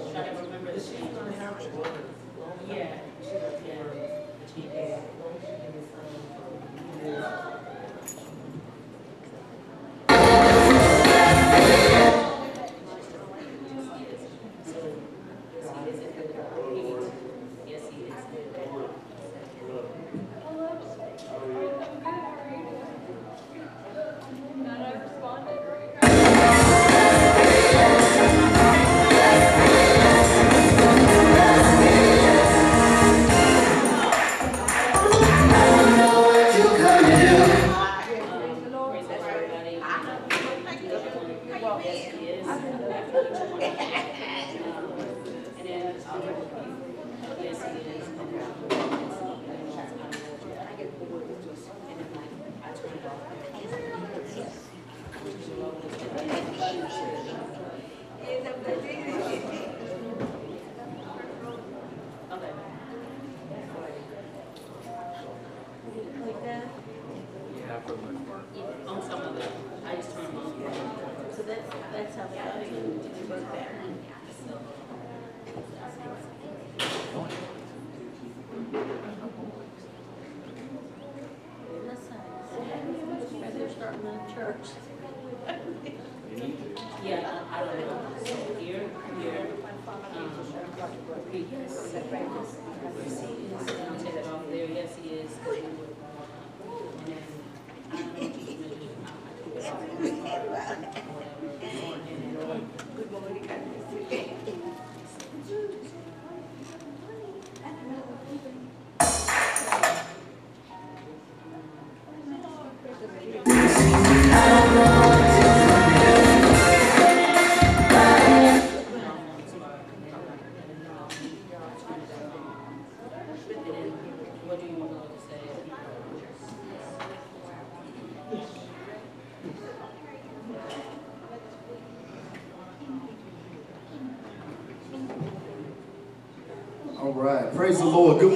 try 0.00 0.24
to 0.24 2.11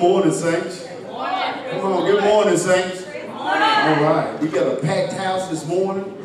the 0.06 0.12
Lord. 0.12 0.24
Good 0.24 0.32
morning, 0.32 0.32
saints. 0.32 0.88
Come 1.70 1.92
on. 1.92 2.06
Good 2.06 2.24
morning, 2.24 2.56
saints. 2.56 3.04
All 3.28 4.02
right. 4.02 4.38
We 4.40 4.48
got 4.48 4.72
a 4.72 4.76
packed 4.76 5.12
house 5.14 5.48
this 5.48 5.66
morning, 5.66 6.16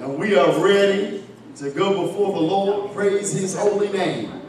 and 0.00 0.18
we 0.18 0.36
are 0.36 0.62
ready 0.62 1.24
to 1.56 1.70
go 1.70 2.06
before 2.06 2.32
the 2.32 2.40
Lord. 2.40 2.92
Praise 2.92 3.32
His 3.32 3.56
holy 3.56 3.90
name. 3.90 4.40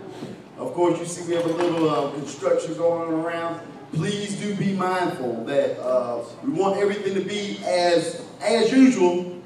Of 0.57 0.73
course, 0.73 0.99
you 0.99 1.05
see 1.05 1.27
we 1.27 1.35
have 1.35 1.45
a 1.45 1.53
little 1.53 1.89
uh, 1.89 2.11
construction 2.11 2.75
going 2.75 3.11
around. 3.11 3.61
Please 3.93 4.39
do 4.39 4.55
be 4.55 4.73
mindful 4.73 5.43
that 5.45 5.79
uh, 5.79 6.23
we 6.43 6.51
want 6.51 6.77
everything 6.77 7.13
to 7.13 7.21
be 7.21 7.59
as 7.65 8.25
as 8.41 8.71
usual, 8.71 9.41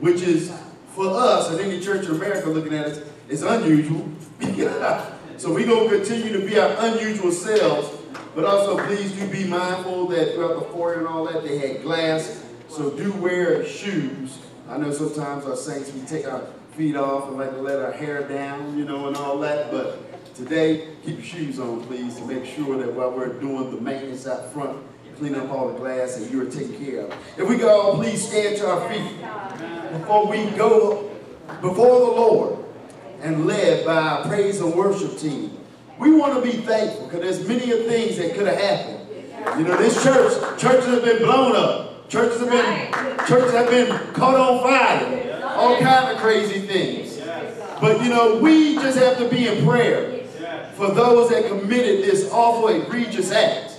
which 0.00 0.22
is 0.22 0.52
for 0.94 1.08
us 1.10 1.50
and 1.50 1.60
any 1.60 1.80
church 1.80 2.06
in 2.06 2.12
America 2.12 2.48
looking 2.48 2.74
at 2.74 2.86
us 2.86 3.00
is 3.28 3.42
unusual. 3.42 4.08
so 5.36 5.52
we're 5.52 5.66
to 5.66 5.88
continue 5.88 6.32
to 6.32 6.46
be 6.46 6.58
our 6.58 6.74
unusual 6.78 7.32
selves, 7.32 7.97
also 8.68 8.86
please 8.86 9.12
do 9.12 9.26
be 9.28 9.44
mindful 9.44 10.06
that 10.08 10.34
throughout 10.34 10.60
the 10.60 10.72
foyer 10.72 10.98
and 10.98 11.06
all 11.06 11.24
that 11.24 11.42
they 11.42 11.58
had 11.58 11.82
glass. 11.82 12.44
So 12.68 12.90
do 12.90 13.12
wear 13.12 13.64
shoes. 13.64 14.38
I 14.68 14.76
know 14.76 14.92
sometimes 14.92 15.46
our 15.46 15.56
saints 15.56 15.92
we 15.92 16.02
take 16.02 16.26
our 16.26 16.42
feet 16.76 16.96
off 16.96 17.28
and 17.28 17.38
like 17.38 17.50
to 17.50 17.62
let 17.62 17.80
our 17.80 17.92
hair 17.92 18.28
down, 18.28 18.78
you 18.78 18.84
know, 18.84 19.08
and 19.08 19.16
all 19.16 19.38
that, 19.40 19.70
but 19.70 20.04
Today, 20.38 20.86
keep 21.04 21.16
your 21.16 21.24
shoes 21.24 21.58
on, 21.58 21.84
please, 21.86 22.14
to 22.14 22.24
make 22.24 22.44
sure 22.44 22.78
that 22.78 22.94
while 22.94 23.10
we're 23.10 23.40
doing 23.40 23.74
the 23.74 23.80
maintenance 23.80 24.24
out 24.24 24.52
front, 24.52 24.78
clean 25.16 25.34
up 25.34 25.50
all 25.50 25.72
the 25.72 25.76
glass 25.76 26.16
and 26.16 26.30
you're 26.30 26.48
taken 26.48 26.78
care 26.78 27.06
of. 27.06 27.14
If 27.36 27.48
we 27.48 27.56
could 27.56 27.68
all 27.68 27.96
please 27.96 28.24
stand 28.24 28.56
to 28.58 28.68
our 28.68 28.88
feet 28.88 29.20
before 29.98 30.28
we 30.28 30.48
go 30.56 31.10
before 31.60 31.98
the 31.98 32.20
Lord 32.20 32.64
and 33.20 33.46
led 33.46 33.84
by 33.84 33.96
our 33.96 34.28
praise 34.28 34.60
and 34.60 34.72
worship 34.76 35.18
team. 35.18 35.58
We 35.98 36.14
want 36.14 36.34
to 36.34 36.40
be 36.40 36.58
thankful 36.58 37.06
because 37.06 37.20
there's 37.20 37.48
many 37.48 37.72
of 37.72 37.86
things 37.86 38.16
that 38.18 38.34
could 38.34 38.46
have 38.46 38.58
happened. 38.58 39.58
You 39.58 39.64
know, 39.64 39.76
this 39.76 40.02
church, 40.02 40.60
churches 40.60 40.86
have 40.86 41.04
been 41.04 41.18
blown 41.18 41.56
up. 41.56 42.08
Churches 42.08 42.40
have 42.40 42.50
been, 42.50 43.26
churches 43.26 43.52
have 43.52 43.68
been 43.68 43.88
caught 44.14 44.36
on 44.36 44.62
fire. 44.62 45.42
All 45.56 45.78
kind 45.80 46.14
of 46.14 46.18
crazy 46.18 46.60
things. 46.60 47.18
But 47.80 48.02
you 48.02 48.10
know, 48.10 48.38
we 48.38 48.74
just 48.76 48.98
have 48.98 49.18
to 49.18 49.28
be 49.28 49.48
in 49.48 49.64
prayer 49.64 50.24
for 50.74 50.92
those 50.92 51.30
that 51.30 51.48
committed 51.48 52.04
this 52.04 52.30
awful, 52.30 52.68
egregious 52.68 53.32
act. 53.32 53.78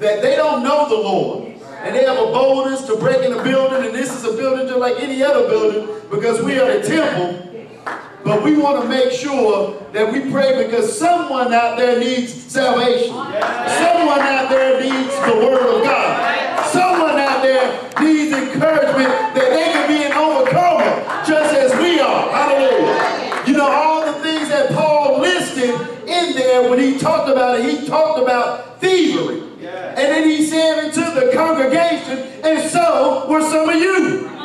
That 0.00 0.22
they 0.22 0.36
don't 0.36 0.62
know 0.62 0.88
the 0.88 0.94
Lord. 0.94 1.54
And 1.80 1.94
they 1.94 2.04
have 2.04 2.18
a 2.18 2.32
boldness 2.32 2.86
to 2.86 2.96
break 2.96 3.24
in 3.24 3.32
a 3.32 3.42
building, 3.42 3.86
and 3.86 3.94
this 3.94 4.14
is 4.14 4.24
a 4.24 4.36
building 4.36 4.66
just 4.66 4.78
like 4.78 5.00
any 5.00 5.22
other 5.22 5.48
building 5.48 5.88
because 6.10 6.42
we 6.42 6.58
are 6.58 6.78
the 6.78 6.86
temple. 6.86 7.47
But 8.28 8.42
we 8.42 8.58
want 8.58 8.82
to 8.82 8.86
make 8.86 9.10
sure 9.10 9.82
that 9.92 10.12
we 10.12 10.30
pray 10.30 10.62
because 10.62 10.98
someone 10.98 11.50
out 11.54 11.78
there 11.78 11.98
needs 11.98 12.30
salvation. 12.30 13.08
Someone 13.08 14.20
out 14.20 14.50
there 14.50 14.78
needs 14.82 15.14
the 15.24 15.46
word 15.46 15.78
of 15.78 15.82
God. 15.82 16.66
Someone 16.66 17.18
out 17.18 17.40
there 17.40 17.64
needs 18.02 18.36
encouragement 18.36 19.08
that 19.32 19.48
they 19.48 19.72
can 19.72 19.88
be 19.88 20.04
an 20.04 20.12
overcomer 20.12 21.24
just 21.26 21.54
as 21.54 21.72
we 21.80 22.00
are. 22.00 22.30
Hallelujah. 22.30 23.46
You 23.46 23.56
know, 23.56 23.66
all 23.66 24.04
the 24.04 24.20
things 24.20 24.50
that 24.50 24.72
Paul 24.74 25.20
listed 25.20 25.70
in 26.06 26.36
there 26.36 26.68
when 26.68 26.78
he 26.78 26.98
talked 26.98 27.30
about 27.30 27.58
it, 27.58 27.80
he 27.80 27.86
talked 27.86 28.20
about 28.20 28.78
thievery. 28.78 29.40
And 29.58 29.96
then 29.96 30.28
he 30.28 30.44
said 30.44 30.84
into 30.84 31.00
the 31.00 31.32
congregation, 31.32 32.18
and 32.44 32.70
so 32.70 33.26
were 33.26 33.40
some 33.40 33.70
of 33.70 33.76
you. 33.76 34.37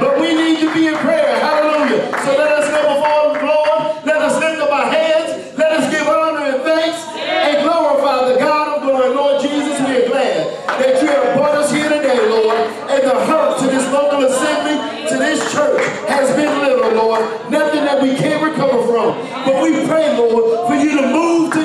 But 0.00 0.20
we 0.20 0.34
need 0.34 0.60
to 0.60 0.72
be 0.74 0.86
in 0.88 0.96
prayer. 0.96 1.38
Hallelujah. 1.40 2.10
So 2.24 2.36
let 2.36 2.50
us 2.58 2.66
go 2.72 2.80
before 2.88 3.38
the 3.38 3.46
Lord. 3.46 4.04
Let 4.06 4.22
us 4.22 4.40
lift 4.40 4.60
up 4.60 4.72
our 4.72 4.90
hands. 4.90 5.58
Let 5.58 5.72
us 5.72 5.90
give 5.92 6.08
honor 6.08 6.56
and 6.56 6.62
thanks 6.62 6.98
and 7.20 7.62
glorify 7.62 8.32
the 8.32 8.38
God 8.40 8.76
of 8.76 8.82
glory. 8.82 9.14
Lord 9.14 9.42
Jesus, 9.42 9.78
we 9.86 10.02
are 10.02 10.08
glad 10.08 10.56
that 10.80 11.02
you 11.02 11.08
have 11.08 11.36
brought 11.36 11.54
us 11.56 11.70
here 11.70 11.88
today, 11.88 12.16
Lord. 12.28 12.56
And 12.88 13.02
the 13.04 13.14
hurt 13.26 13.60
to 13.60 13.66
this 13.66 13.86
local 13.92 14.24
assembly, 14.24 15.06
to 15.08 15.16
this 15.18 15.52
church, 15.52 15.84
has 16.08 16.34
been 16.34 16.48
little, 16.60 16.92
Lord. 16.96 17.20
Nothing 17.50 17.84
that 17.84 18.00
we 18.02 18.16
can't 18.16 18.42
recover 18.42 18.80
from. 18.88 19.20
But 19.44 19.62
we 19.62 19.84
pray, 19.86 20.16
Lord, 20.16 20.66
for 20.66 20.74
you 20.76 20.96
to 21.00 21.06
move 21.12 21.52
today, 21.52 21.59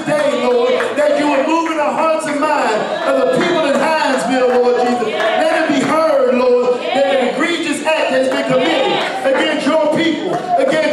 people. 10.15 10.33
Again, 10.57 10.84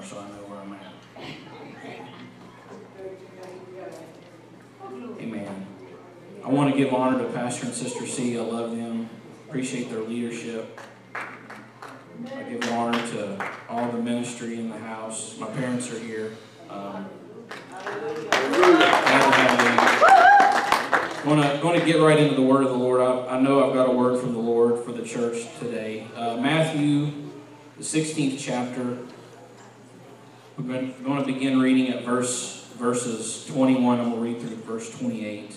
timer 0.00 0.06
so 0.06 0.18
I 0.18 0.28
know 0.28 0.42
where 0.46 0.60
I'm 0.60 0.72
at. 0.72 0.92
Amen. 5.20 5.66
I 6.44 6.48
want 6.48 6.72
to 6.72 6.76
give 6.78 6.94
honor 6.94 7.18
to 7.18 7.32
Pastor 7.32 7.66
and 7.66 7.74
Sister 7.74 8.06
C. 8.06 8.38
I 8.38 8.42
love 8.42 8.76
them. 8.76 9.10
Appreciate 9.48 9.90
their 9.90 10.00
leadership. 10.00 10.80
I 11.14 12.42
give 12.48 12.70
honor 12.72 12.98
to 13.12 13.50
all 13.68 13.90
the 13.90 13.98
ministry 13.98 14.54
in 14.58 14.70
the 14.70 14.78
house. 14.78 15.36
My 15.38 15.48
parents 15.48 15.90
are 15.92 15.98
here. 15.98 16.32
To, 21.30 21.58
going 21.62 21.78
to 21.78 21.86
get 21.86 22.00
right 22.00 22.18
into 22.18 22.34
the 22.34 22.42
word 22.42 22.64
of 22.64 22.70
the 22.70 22.76
Lord. 22.76 23.00
I, 23.00 23.36
I 23.36 23.40
know 23.40 23.66
I've 23.66 23.74
got 23.74 23.88
a 23.88 23.92
word 23.92 24.20
from 24.20 24.32
the 24.32 24.38
Lord 24.38 24.84
for 24.84 24.92
the 24.92 25.02
church 25.02 25.46
today. 25.58 26.06
Uh, 26.16 26.36
Matthew, 26.36 27.12
the 27.76 27.84
16th 27.84 28.38
chapter. 28.38 28.98
We're 30.66 30.92
going, 31.04 31.24
to 31.24 31.24
begin 31.24 31.58
reading 31.58 31.88
at 31.88 32.04
verse 32.04 32.66
verses 32.76 33.46
21, 33.46 34.00
and 34.00 34.12
we'll 34.12 34.20
read 34.20 34.40
through 34.40 34.56
verse 34.56 34.90
28. 34.98 35.56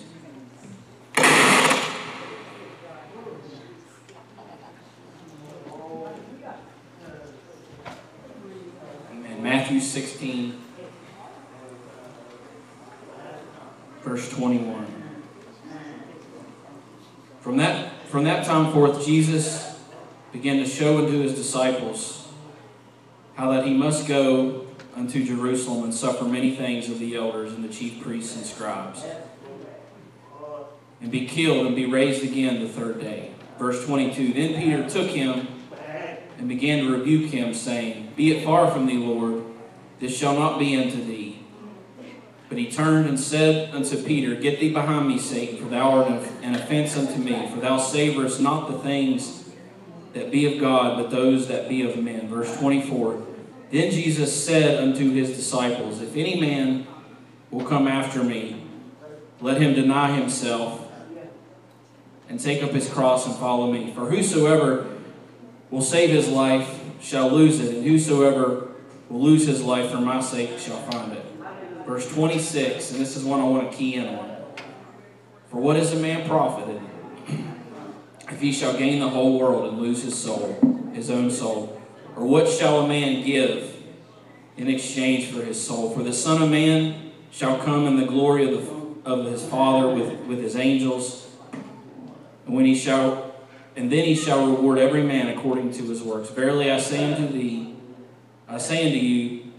Amen. 9.11 9.43
Matthew 9.43 9.81
16, 9.81 10.61
verse 14.03 14.29
21. 14.29 14.85
From 17.41 17.57
that, 17.57 18.07
from 18.07 18.23
that 18.23 18.45
time 18.45 18.71
forth, 18.71 19.05
Jesus 19.05 19.81
began 20.31 20.59
to 20.59 20.65
show 20.65 20.99
unto 20.99 21.19
his 21.21 21.35
disciples 21.35 22.31
how 23.35 23.51
that 23.51 23.65
he 23.65 23.73
must 23.73 24.07
go 24.07 24.63
unto 24.95 25.23
Jerusalem 25.23 25.85
and 25.85 25.93
suffer 25.93 26.25
many 26.25 26.55
things 26.55 26.89
of 26.89 26.99
the 26.99 27.15
elders 27.15 27.53
and 27.53 27.63
the 27.63 27.73
chief 27.73 28.01
priests 28.01 28.35
and 28.35 28.45
scribes, 28.45 29.03
and 31.01 31.11
be 31.11 31.27
killed 31.27 31.65
and 31.65 31.75
be 31.75 31.85
raised 31.85 32.23
again 32.23 32.61
the 32.61 32.69
third 32.69 33.01
day. 33.01 33.31
Verse 33.57 33.85
22 33.85 34.33
Then 34.33 34.61
Peter 34.61 34.89
took 34.89 35.09
him 35.09 35.47
and 36.37 36.47
began 36.47 36.85
to 36.85 36.91
rebuke 36.91 37.31
him, 37.31 37.53
saying, 37.53 38.13
Be 38.15 38.31
it 38.31 38.43
far 38.43 38.69
from 38.69 38.85
thee, 38.85 38.97
Lord, 38.97 39.43
this 39.99 40.17
shall 40.17 40.37
not 40.37 40.59
be 40.59 40.75
unto 40.81 41.03
thee. 41.03 41.39
But 42.49 42.57
he 42.57 42.69
turned 42.69 43.07
and 43.07 43.19
said 43.19 43.73
unto 43.73 44.01
Peter, 44.03 44.35
Get 44.35 44.59
thee 44.59 44.71
behind 44.71 45.07
me, 45.07 45.17
Satan, 45.17 45.57
for 45.57 45.69
thou 45.69 45.91
art 45.91 46.07
an 46.43 46.55
offense 46.55 46.95
unto 46.95 47.17
me, 47.17 47.49
for 47.49 47.59
thou 47.59 47.77
savorest 47.77 48.39
not 48.39 48.69
the 48.69 48.77
things 48.79 49.49
that 50.13 50.31
be 50.31 50.53
of 50.53 50.61
God, 50.61 50.97
but 50.97 51.09
those 51.09 51.47
that 51.47 51.67
be 51.67 51.81
of 51.81 51.97
men. 51.97 52.27
Verse 52.27 52.55
24. 52.57 53.32
Then 53.73 53.89
Jesus 53.89 54.45
said 54.45 54.83
unto 54.83 55.11
his 55.13 55.35
disciples, 55.35 55.99
If 55.99 56.15
any 56.15 56.39
man 56.39 56.85
will 57.49 57.65
come 57.65 57.87
after 57.87 58.23
me, 58.23 58.67
let 59.41 59.59
him 59.59 59.73
deny 59.73 60.15
himself 60.15 60.87
and 62.29 62.39
take 62.39 62.61
up 62.61 62.69
his 62.69 62.87
cross 62.87 63.25
and 63.25 63.35
follow 63.35 63.71
me. 63.71 63.91
For 63.95 64.05
whosoever 64.05 64.95
will 65.71 65.81
save 65.81 66.11
his 66.11 66.29
life 66.29 66.81
shall 67.01 67.31
lose 67.31 67.59
it, 67.59 67.73
and 67.73 67.83
whosoever 67.83 68.67
will 69.09 69.21
lose 69.21 69.47
his 69.47 69.63
life 69.63 69.89
for 69.89 69.97
my 69.97 70.21
sake 70.21 70.59
shall 70.59 70.79
find 70.91 71.13
it. 71.13 71.25
Verse 71.87 72.07
26, 72.13 72.91
and 72.91 73.01
this 73.01 73.17
is 73.17 73.23
one 73.23 73.39
I 73.39 73.45
want 73.45 73.71
to 73.71 73.75
key 73.75 73.95
in 73.95 74.05
on. 74.05 74.37
For 75.49 75.59
what 75.59 75.77
is 75.77 75.93
a 75.93 75.97
man 75.97 76.29
profited 76.29 76.79
if 78.29 78.39
he 78.39 78.51
shall 78.51 78.77
gain 78.77 78.99
the 78.99 79.09
whole 79.09 79.39
world 79.39 79.73
and 79.73 79.81
lose 79.81 80.03
his 80.03 80.15
soul, 80.15 80.91
his 80.93 81.09
own 81.09 81.31
soul? 81.31 81.79
Or 82.15 82.25
what 82.25 82.47
shall 82.47 82.81
a 82.81 82.87
man 82.87 83.25
give 83.25 83.75
in 84.57 84.67
exchange 84.67 85.31
for 85.31 85.43
his 85.43 85.61
soul? 85.61 85.91
For 85.91 86.03
the 86.03 86.13
Son 86.13 86.41
of 86.41 86.49
Man 86.49 87.11
shall 87.31 87.57
come 87.57 87.87
in 87.87 87.97
the 87.97 88.05
glory 88.05 88.53
of, 88.53 88.65
the, 89.03 89.09
of 89.09 89.25
his 89.25 89.43
Father 89.45 89.93
with, 89.93 90.19
with 90.21 90.39
his 90.39 90.55
angels, 90.55 91.27
and 92.45 92.55
when 92.55 92.65
he 92.65 92.75
shall, 92.75 93.33
and 93.75 93.91
then 93.91 94.05
he 94.05 94.15
shall 94.15 94.45
reward 94.45 94.77
every 94.77 95.03
man 95.03 95.29
according 95.29 95.71
to 95.73 95.83
his 95.83 96.03
works. 96.03 96.29
Verily 96.29 96.71
I 96.71 96.79
say 96.79 97.11
unto 97.11 97.27
thee, 97.27 97.75
I 98.47 98.59
say 98.59 98.85
unto 98.85 98.99
you, 98.99 99.51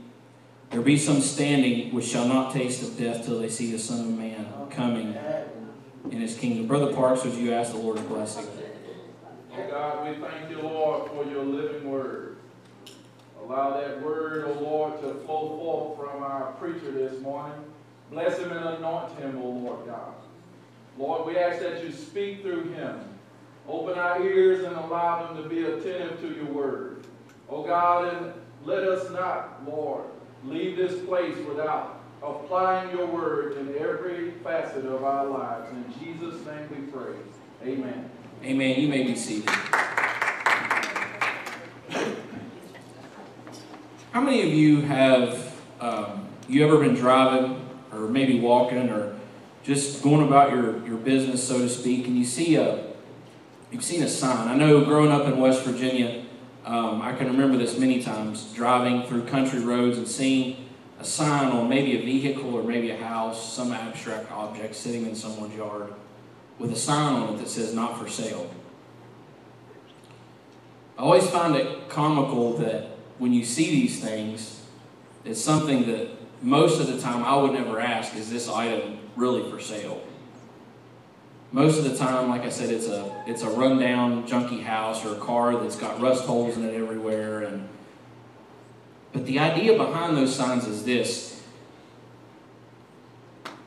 there 0.71 0.83
be 0.83 0.97
some 0.97 1.21
standing 1.21 1.93
which 1.93 2.07
shall 2.07 2.27
not 2.27 2.53
taste 2.53 2.83
of 2.83 2.97
death 2.99 3.25
till 3.25 3.41
they 3.41 3.49
see 3.49 3.73
the 3.73 3.79
Son 3.79 4.01
of 4.01 4.19
Man 4.19 4.47
coming 4.71 5.17
in 6.11 6.21
his 6.21 6.37
kingdom. 6.37 6.67
Brother 6.67 6.93
Parks, 6.93 7.25
would 7.25 7.35
you 7.35 7.53
ask 7.53 7.73
the 7.73 7.79
Lord's 7.79 8.03
blessing? 8.03 8.47
God, 9.71 10.09
we 10.09 10.25
thank 10.25 10.51
you, 10.51 10.63
Lord, 10.63 11.11
for 11.11 11.25
your 11.25 11.45
living 11.45 11.89
word. 11.89 12.34
Allow 13.45 13.79
that 13.79 14.03
word, 14.03 14.45
oh 14.47 14.63
Lord, 14.63 15.01
to 15.03 15.15
flow 15.27 15.59
forth 15.59 15.99
from 15.99 16.23
our 16.23 16.53
preacher 16.53 16.91
this 16.91 17.21
morning. 17.21 17.57
Bless 18.11 18.39
him 18.39 18.51
and 18.51 18.67
anoint 18.77 19.19
him, 19.19 19.39
oh 19.43 19.51
Lord 19.51 19.87
God. 19.87 20.15
Lord, 20.97 21.27
we 21.27 21.37
ask 21.37 21.61
that 21.61 21.85
you 21.85 21.93
speak 21.93 22.43
through 22.43 22.71
him. 22.71 23.01
Open 23.69 23.99
our 23.99 24.23
ears 24.23 24.65
and 24.65 24.75
allow 24.77 25.27
them 25.27 25.43
to 25.43 25.49
be 25.49 25.65
attentive 25.65 26.21
to 26.21 26.35
your 26.35 26.47
word. 26.47 27.07
Oh 27.51 27.63
God, 27.63 28.15
and 28.15 28.33
let 28.65 28.85
us 28.85 29.11
not, 29.11 29.63
Lord, 29.67 30.05
leave 30.45 30.77
this 30.77 31.05
place 31.05 31.37
without 31.47 32.01
applying 32.23 32.97
your 32.97 33.07
word 33.07 33.59
in 33.59 33.77
every 33.77 34.31
facet 34.43 34.87
of 34.87 35.05
our 35.05 35.27
lives. 35.27 35.71
In 35.71 35.85
Jesus' 36.01 36.45
name 36.47 36.69
we 36.71 36.91
pray. 36.91 37.15
Amen. 37.63 38.11
Amen. 38.43 38.81
You 38.81 38.89
may 38.89 39.03
be 39.03 39.17
seated. 39.17 39.51
How 44.15 44.21
many 44.21 44.43
of 44.43 44.55
you 44.55 44.83
have 44.83 45.53
um, 45.81 46.29
you 46.47 46.65
ever 46.65 46.79
been 46.79 46.95
driving 46.95 47.69
or 47.91 48.03
maybe 48.03 48.39
walking 48.39 48.89
or 48.89 49.19
just 49.65 50.05
going 50.05 50.25
about 50.25 50.53
your, 50.53 50.87
your 50.87 50.99
business, 50.99 51.43
so 51.43 51.59
to 51.59 51.69
speak, 51.69 52.07
and 52.07 52.17
you 52.17 52.25
see 52.25 52.55
a 52.55 52.93
you've 53.73 53.83
seen 53.83 54.05
a 54.05 54.09
sign. 54.09 54.47
I 54.47 54.55
know 54.55 54.85
growing 54.85 55.11
up 55.11 55.27
in 55.27 55.41
West 55.41 55.65
Virginia, 55.65 56.25
um, 56.65 57.03
I 57.03 57.13
can 57.15 57.27
remember 57.27 57.59
this 57.59 57.77
many 57.77 58.05
times 58.05 58.53
driving 58.53 59.03
through 59.03 59.25
country 59.25 59.59
roads 59.59 59.99
and 59.99 60.07
seeing 60.07 60.69
a 61.01 61.05
sign 61.05 61.51
on 61.51 61.69
maybe 61.69 61.99
a 61.99 62.05
vehicle 62.05 62.55
or 62.55 62.63
maybe 62.63 62.91
a 62.91 62.97
house, 62.97 63.53
some 63.53 63.73
abstract 63.73 64.31
object 64.31 64.77
sitting 64.77 65.07
in 65.07 65.17
someone's 65.17 65.57
yard 65.57 65.93
with 66.61 66.71
a 66.71 66.77
sign 66.77 67.15
on 67.15 67.35
it 67.35 67.39
that 67.39 67.49
says 67.49 67.75
not 67.75 67.99
for 67.99 68.09
sale. 68.09 68.49
I 70.97 71.03
always 71.03 71.29
find 71.29 71.57
it 71.57 71.89
comical 71.89 72.57
that 72.59 72.94
when 73.19 73.33
you 73.33 73.45
see 73.45 73.71
these 73.71 74.01
things, 74.01 74.63
it's 75.25 75.41
something 75.41 75.87
that 75.87 76.09
most 76.43 76.81
of 76.81 76.87
the 76.87 77.01
time 77.01 77.25
I 77.25 77.37
would 77.37 77.53
never 77.53 77.81
ask, 77.81 78.15
is 78.15 78.31
this 78.31 78.49
item 78.49 78.99
really 79.17 79.49
for 79.51 79.61
sale? 79.61 80.03
Most 81.53 81.79
of 81.79 81.85
the 81.85 81.97
time, 81.97 82.29
like 82.29 82.43
I 82.43 82.49
said, 82.49 82.71
it's 82.71 82.89
a 82.89 83.23
it's 83.29 83.43
a 83.43 83.49
rundown, 83.49 84.27
junky 84.27 84.63
house 84.63 85.05
or 85.05 85.15
a 85.15 85.19
car 85.19 85.57
that's 85.57 85.77
got 85.77 86.01
rust 86.01 86.25
holes 86.25 86.57
in 86.57 86.65
it 86.65 86.75
everywhere. 86.75 87.43
And 87.43 87.69
but 89.13 89.25
the 89.25 89.39
idea 89.39 89.77
behind 89.77 90.17
those 90.17 90.35
signs 90.35 90.67
is 90.67 90.85
this: 90.85 91.41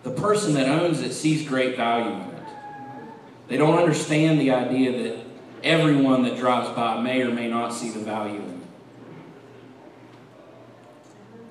the 0.04 0.12
person 0.12 0.54
that 0.56 0.68
owns 0.68 1.00
it 1.00 1.14
sees 1.14 1.48
great 1.48 1.78
value 1.78 2.12
in 2.12 2.22
it. 2.22 2.44
They 3.48 3.56
don't 3.56 3.80
understand 3.80 4.42
the 4.42 4.52
idea 4.52 5.04
that 5.04 5.26
everyone 5.64 6.24
that 6.24 6.38
drives 6.38 6.70
by 6.76 7.02
may 7.02 7.22
or 7.22 7.32
may 7.32 7.48
not 7.48 7.74
see 7.74 7.90
the 7.90 8.00
value 8.00 8.42
in 8.42 8.50
it. 8.50 8.57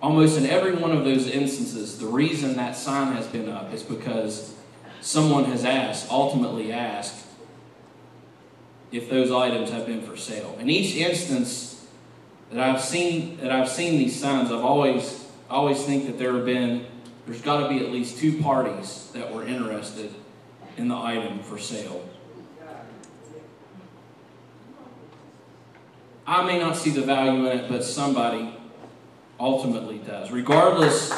Almost 0.02 0.38
in 0.38 0.46
every 0.46 0.74
one 0.74 0.92
of 0.92 1.04
those 1.04 1.26
instances, 1.26 1.98
the 1.98 2.06
reason 2.06 2.56
that 2.56 2.76
sign 2.76 3.14
has 3.14 3.26
been 3.26 3.48
up 3.48 3.72
is 3.72 3.82
because 3.82 4.54
someone 5.00 5.44
has 5.46 5.64
asked, 5.64 6.10
ultimately 6.10 6.72
asked, 6.72 7.24
if 8.92 9.10
those 9.10 9.30
items 9.30 9.70
have 9.70 9.86
been 9.86 10.02
for 10.02 10.16
sale. 10.16 10.56
In 10.60 10.70
each 10.70 10.94
instance 10.96 11.86
that 12.50 12.60
I've 12.60 12.80
seen 12.80 13.38
that 13.38 13.50
I've 13.50 13.68
seen 13.68 13.98
these 13.98 14.18
signs, 14.18 14.52
I've 14.52 14.64
always 14.64 15.26
always 15.50 15.82
think 15.84 16.06
that 16.06 16.18
there 16.18 16.34
have 16.34 16.44
been 16.44 16.86
there's 17.26 17.42
got 17.42 17.62
to 17.62 17.68
be 17.68 17.84
at 17.84 17.90
least 17.90 18.18
two 18.18 18.40
parties 18.40 19.10
that 19.12 19.32
were 19.32 19.46
interested 19.46 20.14
in 20.76 20.88
the 20.88 20.96
item 20.96 21.40
for 21.40 21.58
sale. 21.58 22.08
I 26.26 26.44
may 26.44 26.58
not 26.58 26.76
see 26.76 26.90
the 26.90 27.02
value 27.02 27.46
in 27.48 27.58
it, 27.58 27.68
but 27.68 27.84
somebody 27.84 28.52
ultimately 29.38 29.98
does. 29.98 30.30
Regardless 30.30 31.10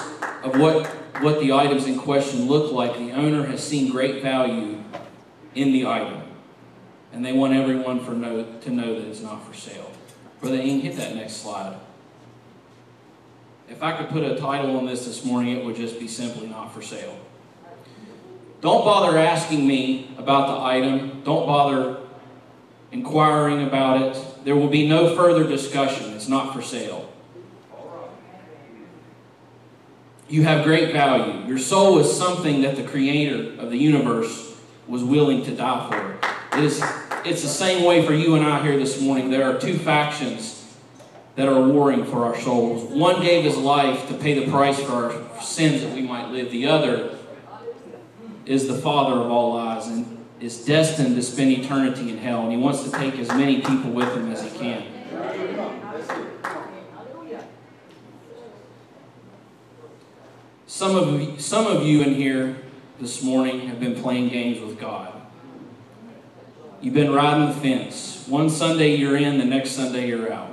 of 0.42 0.58
what, 0.58 0.86
what 1.20 1.40
the 1.40 1.52
items 1.52 1.86
in 1.86 1.98
question 1.98 2.46
look 2.46 2.72
like, 2.72 2.96
the 2.98 3.12
owner 3.12 3.44
has 3.46 3.62
seen 3.62 3.90
great 3.90 4.22
value 4.22 4.82
in 5.54 5.72
the 5.72 5.86
item. 5.86 6.22
And 7.12 7.24
they 7.24 7.32
want 7.32 7.54
everyone 7.54 8.00
for 8.00 8.12
know, 8.12 8.44
to 8.60 8.70
know 8.70 8.94
that 9.00 9.08
it's 9.08 9.20
not 9.20 9.46
for 9.46 9.54
sale. 9.54 9.90
Brother 10.40 10.56
Ing, 10.56 10.80
hit 10.80 10.96
that 10.96 11.14
next 11.14 11.36
slide. 11.36 11.76
if 13.68 13.82
I 13.82 13.96
could 13.96 14.08
put 14.08 14.22
a 14.22 14.36
title 14.36 14.76
on 14.78 14.86
this 14.86 15.04
this 15.04 15.24
morning, 15.24 15.56
it 15.56 15.64
would 15.64 15.76
just 15.76 15.98
be 15.98 16.08
simply 16.08 16.46
not 16.46 16.72
for 16.72 16.82
sale. 16.82 17.18
Don't 18.60 18.84
bother 18.84 19.18
asking 19.18 19.66
me 19.66 20.10
about 20.18 20.48
the 20.48 20.64
item. 20.64 21.22
Don't 21.22 21.46
bother 21.46 21.98
inquiring 22.90 23.66
about 23.66 24.02
it. 24.02 24.44
There 24.44 24.56
will 24.56 24.68
be 24.68 24.88
no 24.88 25.14
further 25.14 25.44
discussion. 25.44 26.12
It's 26.14 26.28
not 26.28 26.54
for 26.54 26.62
sale. 26.62 27.07
You 30.28 30.42
have 30.42 30.64
great 30.64 30.92
value. 30.92 31.46
Your 31.46 31.58
soul 31.58 31.98
is 31.98 32.14
something 32.14 32.60
that 32.60 32.76
the 32.76 32.82
creator 32.82 33.58
of 33.58 33.70
the 33.70 33.78
universe 33.78 34.54
was 34.86 35.02
willing 35.02 35.42
to 35.44 35.54
die 35.54 35.88
for. 35.88 36.58
It 36.58 36.64
is, 36.64 36.82
it's 37.24 37.40
the 37.40 37.48
same 37.48 37.84
way 37.84 38.04
for 38.04 38.12
you 38.12 38.34
and 38.34 38.44
I 38.44 38.62
here 38.62 38.76
this 38.76 39.00
morning. 39.00 39.30
There 39.30 39.50
are 39.50 39.58
two 39.58 39.78
factions 39.78 40.54
that 41.36 41.48
are 41.48 41.62
warring 41.62 42.04
for 42.04 42.26
our 42.26 42.38
souls. 42.40 42.84
One 42.92 43.22
gave 43.22 43.44
his 43.44 43.56
life 43.56 44.06
to 44.08 44.14
pay 44.14 44.38
the 44.38 44.50
price 44.50 44.78
for 44.78 44.92
our 44.92 45.40
sins 45.40 45.80
that 45.80 45.94
we 45.94 46.02
might 46.02 46.28
live. 46.28 46.50
The 46.50 46.66
other 46.66 47.16
is 48.44 48.68
the 48.68 48.76
father 48.76 49.18
of 49.18 49.30
all 49.30 49.54
lies 49.54 49.86
and 49.86 50.26
is 50.40 50.62
destined 50.64 51.16
to 51.16 51.22
spend 51.22 51.52
eternity 51.52 52.10
in 52.10 52.18
hell. 52.18 52.42
And 52.42 52.52
he 52.52 52.58
wants 52.58 52.82
to 52.82 52.90
take 52.90 53.14
as 53.18 53.28
many 53.28 53.62
people 53.62 53.92
with 53.92 54.12
him 54.14 54.30
as 54.30 54.42
he 54.42 54.58
can. 54.58 54.84
Some 60.78 60.94
of, 60.94 61.40
some 61.40 61.66
of 61.66 61.82
you 61.82 62.02
in 62.02 62.14
here 62.14 62.56
this 63.00 63.20
morning 63.20 63.66
have 63.66 63.80
been 63.80 64.00
playing 64.00 64.28
games 64.28 64.60
with 64.60 64.78
God. 64.78 65.12
You've 66.80 66.94
been 66.94 67.12
riding 67.12 67.48
the 67.48 67.54
fence. 67.54 68.24
One 68.28 68.48
Sunday 68.48 68.94
you're 68.94 69.16
in, 69.16 69.38
the 69.38 69.44
next 69.44 69.72
Sunday 69.72 70.06
you're 70.06 70.32
out. 70.32 70.48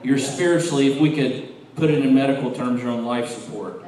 You're 0.00 0.20
spiritually, 0.20 0.92
if 0.92 1.00
we 1.00 1.12
could 1.16 1.52
put 1.74 1.90
it 1.90 2.04
in 2.04 2.14
medical 2.14 2.52
terms, 2.52 2.84
you're 2.84 2.92
on 2.92 3.04
life 3.04 3.30
support. 3.30 3.84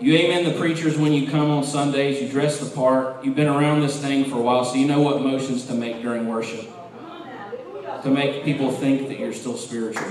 You 0.00 0.14
amen 0.14 0.50
the 0.50 0.58
preachers 0.58 0.96
when 0.96 1.12
you 1.12 1.30
come 1.30 1.50
on 1.50 1.62
Sundays. 1.62 2.22
You 2.22 2.30
dress 2.30 2.58
the 2.58 2.74
part. 2.74 3.22
You've 3.22 3.36
been 3.36 3.48
around 3.48 3.82
this 3.82 4.00
thing 4.00 4.30
for 4.30 4.36
a 4.38 4.40
while, 4.40 4.64
so 4.64 4.76
you 4.76 4.86
know 4.86 5.02
what 5.02 5.20
motions 5.20 5.66
to 5.66 5.74
make 5.74 6.00
during 6.00 6.26
worship 6.26 6.66
to 8.02 8.08
make 8.08 8.44
people 8.44 8.72
think 8.72 9.08
that 9.08 9.18
you're 9.18 9.34
still 9.34 9.58
spiritual. 9.58 10.08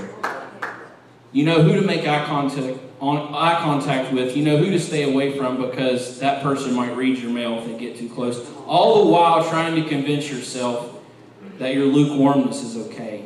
You 1.32 1.44
know 1.44 1.60
who 1.60 1.74
to 1.74 1.82
make 1.82 2.06
eye 2.06 2.24
contact 2.24 2.78
on 3.00 3.34
eye 3.34 3.60
contact 3.60 4.12
with. 4.12 4.36
You 4.36 4.44
know 4.44 4.56
who 4.56 4.70
to 4.70 4.80
stay 4.80 5.10
away 5.10 5.36
from 5.36 5.60
because 5.60 6.18
that 6.20 6.42
person 6.42 6.74
might 6.74 6.96
read 6.96 7.18
your 7.18 7.30
mail 7.30 7.58
if 7.58 7.66
they 7.66 7.78
get 7.78 7.96
too 7.96 8.08
close. 8.08 8.44
All 8.66 9.04
the 9.04 9.10
while 9.10 9.48
trying 9.48 9.74
to 9.82 9.88
convince 9.88 10.30
yourself 10.30 10.98
that 11.58 11.74
your 11.74 11.86
lukewarmness 11.86 12.62
is 12.62 12.76
okay. 12.88 13.24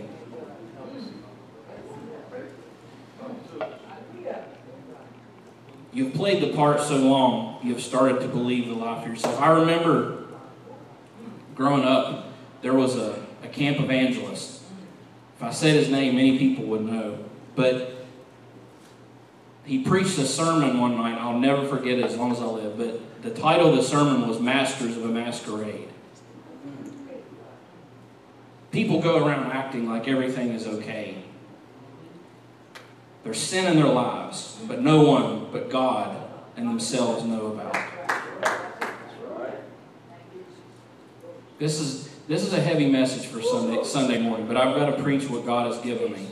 You've 5.95 6.15
played 6.15 6.43
the 6.43 6.55
part 6.55 6.81
so 6.81 6.97
long, 6.97 7.59
you've 7.63 7.83
started 7.83 8.21
to 8.23 8.29
believe 8.29 8.69
the 8.69 8.75
lie 8.75 9.03
for 9.03 9.11
yourself. 9.11 9.39
I 9.39 9.51
remember 9.51 10.25
growing 11.55 11.85
up, 11.85 12.29
there 12.63 12.73
was 12.73 12.97
a, 12.97 13.23
a 13.43 13.49
camp 13.49 13.79
evangelist. 13.79 14.63
If 15.37 15.43
I 15.43 15.51
said 15.51 15.77
his 15.77 15.91
name, 15.91 16.17
many 16.17 16.39
people 16.39 16.65
would 16.65 16.83
know. 16.83 17.19
But 17.55 17.92
he 19.73 19.79
preached 19.79 20.19
a 20.19 20.27
sermon 20.27 20.79
one 20.79 20.99
night, 20.99 21.19
I'll 21.19 21.39
never 21.39 21.67
forget 21.67 21.99
it 21.99 22.05
as 22.05 22.15
long 22.15 22.31
as 22.31 22.41
I 22.41 22.45
live. 22.45 22.77
But 22.77 23.23
the 23.23 23.31
title 23.31 23.71
of 23.71 23.77
the 23.77 23.83
sermon 23.83 24.29
was 24.29 24.39
Masters 24.39 24.99
of 24.99 25.05
a 25.07 25.09
Masquerade. 25.09 25.89
People 28.71 29.01
go 29.01 29.27
around 29.27 29.51
acting 29.51 29.89
like 29.89 30.07
everything 30.09 30.51
is 30.51 30.67
okay. 30.67 31.23
There's 33.25 33.41
sin 33.41 33.65
in 33.65 33.77
their 33.77 33.91
lives, 33.91 34.59
but 34.69 34.83
no 34.83 35.05
one 35.05 35.49
but 35.51 35.71
God 35.71 36.23
and 36.55 36.69
themselves 36.69 37.25
know 37.25 37.47
about. 37.47 37.75
This 41.59 41.81
is 41.81 42.11
this 42.29 42.43
is 42.43 42.53
a 42.53 42.61
heavy 42.61 42.91
message 42.91 43.25
for 43.25 43.41
Sunday 43.41 43.83
Sunday 43.85 44.21
morning, 44.21 44.47
but 44.47 44.59
I've 44.59 44.77
got 44.77 44.95
to 44.95 45.03
preach 45.03 45.31
what 45.31 45.47
God 45.47 45.73
has 45.73 45.83
given 45.83 46.13
me. 46.13 46.27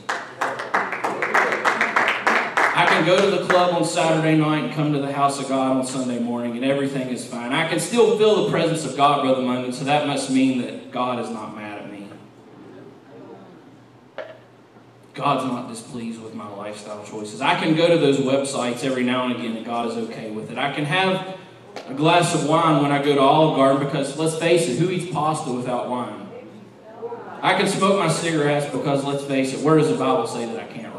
I 2.91 2.95
can 2.95 3.05
go 3.05 3.15
to 3.15 3.37
the 3.37 3.45
club 3.47 3.73
on 3.73 3.85
Saturday 3.85 4.37
night 4.37 4.65
and 4.65 4.73
come 4.73 4.91
to 4.91 4.99
the 4.99 5.13
house 5.13 5.39
of 5.39 5.47
God 5.47 5.77
on 5.77 5.85
Sunday 5.85 6.19
morning, 6.19 6.57
and 6.57 6.65
everything 6.65 7.07
is 7.07 7.25
fine. 7.25 7.53
I 7.53 7.65
can 7.69 7.79
still 7.79 8.17
feel 8.17 8.43
the 8.43 8.51
presence 8.51 8.83
of 8.83 8.97
God, 8.97 9.23
Brother 9.23 9.43
Mungan, 9.43 9.73
so 9.73 9.85
that 9.85 10.07
must 10.07 10.29
mean 10.29 10.61
that 10.61 10.91
God 10.91 11.23
is 11.23 11.29
not 11.29 11.55
mad 11.55 11.83
at 11.83 11.89
me. 11.89 12.09
God's 15.13 15.45
not 15.45 15.69
displeased 15.69 16.21
with 16.21 16.35
my 16.35 16.49
lifestyle 16.49 17.01
choices. 17.05 17.39
I 17.39 17.57
can 17.57 17.75
go 17.75 17.87
to 17.87 17.97
those 17.97 18.17
websites 18.17 18.83
every 18.83 19.03
now 19.03 19.23
and 19.23 19.37
again, 19.37 19.55
and 19.55 19.65
God 19.65 19.87
is 19.87 19.95
okay 20.09 20.29
with 20.29 20.51
it. 20.51 20.57
I 20.57 20.73
can 20.73 20.83
have 20.83 21.37
a 21.87 21.93
glass 21.93 22.35
of 22.35 22.49
wine 22.49 22.83
when 22.83 22.91
I 22.91 23.01
go 23.01 23.15
to 23.15 23.21
Olive 23.21 23.55
Garden 23.55 23.85
because, 23.85 24.17
let's 24.17 24.35
face 24.37 24.67
it, 24.67 24.77
who 24.77 24.89
eats 24.89 25.09
pasta 25.13 25.49
without 25.49 25.89
wine? 25.89 26.27
I 27.41 27.57
can 27.57 27.67
smoke 27.67 27.97
my 27.97 28.09
cigarettes 28.09 28.69
because, 28.69 29.05
let's 29.05 29.23
face 29.23 29.53
it, 29.53 29.61
where 29.61 29.77
does 29.77 29.87
the 29.87 29.95
Bible 29.95 30.27
say 30.27 30.45
that 30.45 30.59
I 30.59 30.67
can't? 30.67 30.90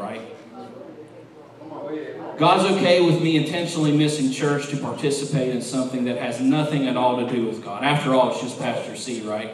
God's 2.37 2.65
okay 2.75 3.05
with 3.05 3.21
me 3.21 3.37
intentionally 3.37 3.95
missing 3.95 4.31
church 4.31 4.69
to 4.69 4.77
participate 4.77 5.49
in 5.49 5.61
something 5.61 6.05
that 6.05 6.17
has 6.17 6.41
nothing 6.41 6.87
at 6.87 6.97
all 6.97 7.17
to 7.25 7.31
do 7.31 7.45
with 7.45 7.63
God. 7.63 7.83
After 7.83 8.13
all, 8.13 8.31
it's 8.31 8.41
just 8.41 8.59
Pastor 8.59 8.95
C, 8.95 9.21
right? 9.21 9.53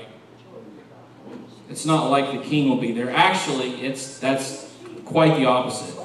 It's 1.70 1.86
not 1.86 2.10
like 2.10 2.32
the 2.32 2.44
king 2.44 2.70
will 2.70 2.80
be 2.80 2.92
there. 2.92 3.12
Actually, 3.12 3.82
it's 3.82 4.18
that's 4.20 4.74
quite 5.06 5.38
the 5.38 5.46
opposite. 5.46 5.96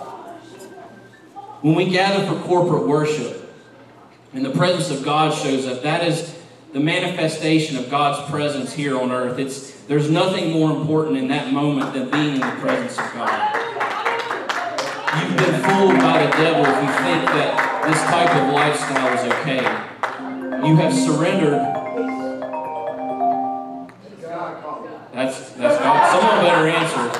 When 1.62 1.74
we 1.74 1.88
gather 1.88 2.26
for 2.26 2.38
corporate 2.42 2.86
worship 2.86 3.50
and 4.32 4.44
the 4.44 4.50
presence 4.50 4.90
of 4.90 5.04
God 5.04 5.32
shows 5.32 5.66
up, 5.66 5.82
that 5.82 6.06
is 6.06 6.36
the 6.74 6.80
manifestation 6.80 7.78
of 7.78 7.88
God's 7.88 8.28
presence 8.28 8.72
here 8.72 8.98
on 8.98 9.12
earth. 9.12 9.38
It's 9.38 9.72
there's 9.84 10.10
nothing 10.10 10.50
more 10.50 10.76
important 10.76 11.16
in 11.16 11.28
that 11.28 11.52
moment 11.52 11.94
than 11.94 12.10
being 12.10 12.34
in 12.34 12.40
the 12.40 12.56
presence 12.60 12.98
of 12.98 13.14
God. 13.14 13.63
You've 15.20 15.36
been 15.36 15.62
fooled 15.62 15.98
by 15.98 16.24
the 16.24 16.30
devil 16.36 16.64
if 16.64 16.82
you 16.82 16.92
think 17.04 17.24
that 17.36 17.84
this 17.86 18.00
type 18.02 18.34
of 18.36 18.52
lifestyle 18.52 19.12
is 19.14 19.24
okay. 19.32 19.62
You 20.66 20.76
have 20.76 20.94
surrendered 20.94 21.74
That's 25.14 25.50
that's 25.52 25.78
God. 25.78 26.10
Someone 26.10 26.44
better 26.44 26.68
answer. 26.68 27.18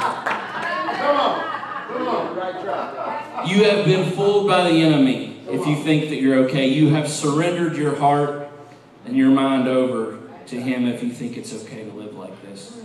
Come 0.99 1.17
on. 1.17 1.41
Come 1.87 2.09
on. 2.09 2.37
Right. 2.37 3.47
You 3.47 3.65
have 3.65 3.85
been 3.85 4.11
fooled 4.13 4.49
by 4.49 4.69
the 4.69 4.83
enemy 4.83 5.41
if 5.49 5.65
you 5.67 5.77
think 5.77 6.09
that 6.09 6.17
you're 6.17 6.45
okay. 6.47 6.67
You 6.67 6.89
have 6.89 7.09
surrendered 7.09 7.77
your 7.77 7.95
heart 7.95 8.49
and 9.05 9.17
your 9.17 9.31
mind 9.31 9.69
over 9.69 10.19
to 10.47 10.61
him 10.61 10.87
if 10.87 11.05
you 11.05 11.11
think 11.11 11.37
it's 11.37 11.55
okay 11.65 11.85
to 11.85 11.93
live 11.93 12.17
like 12.17 12.43
this. 12.43 12.77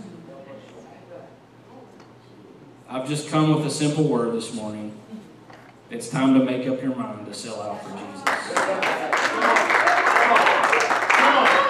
I've 2.92 3.06
just 3.06 3.28
come 3.28 3.54
with 3.54 3.64
a 3.64 3.70
simple 3.70 4.02
word 4.02 4.34
this 4.34 4.52
morning. 4.52 4.92
It's 5.90 6.08
time 6.08 6.34
to 6.34 6.44
make 6.44 6.66
up 6.66 6.82
your 6.82 6.96
mind 6.96 7.24
to 7.24 7.32
sell 7.32 7.62
out 7.62 7.80
for 7.84 7.90
Jesus. 7.90 8.20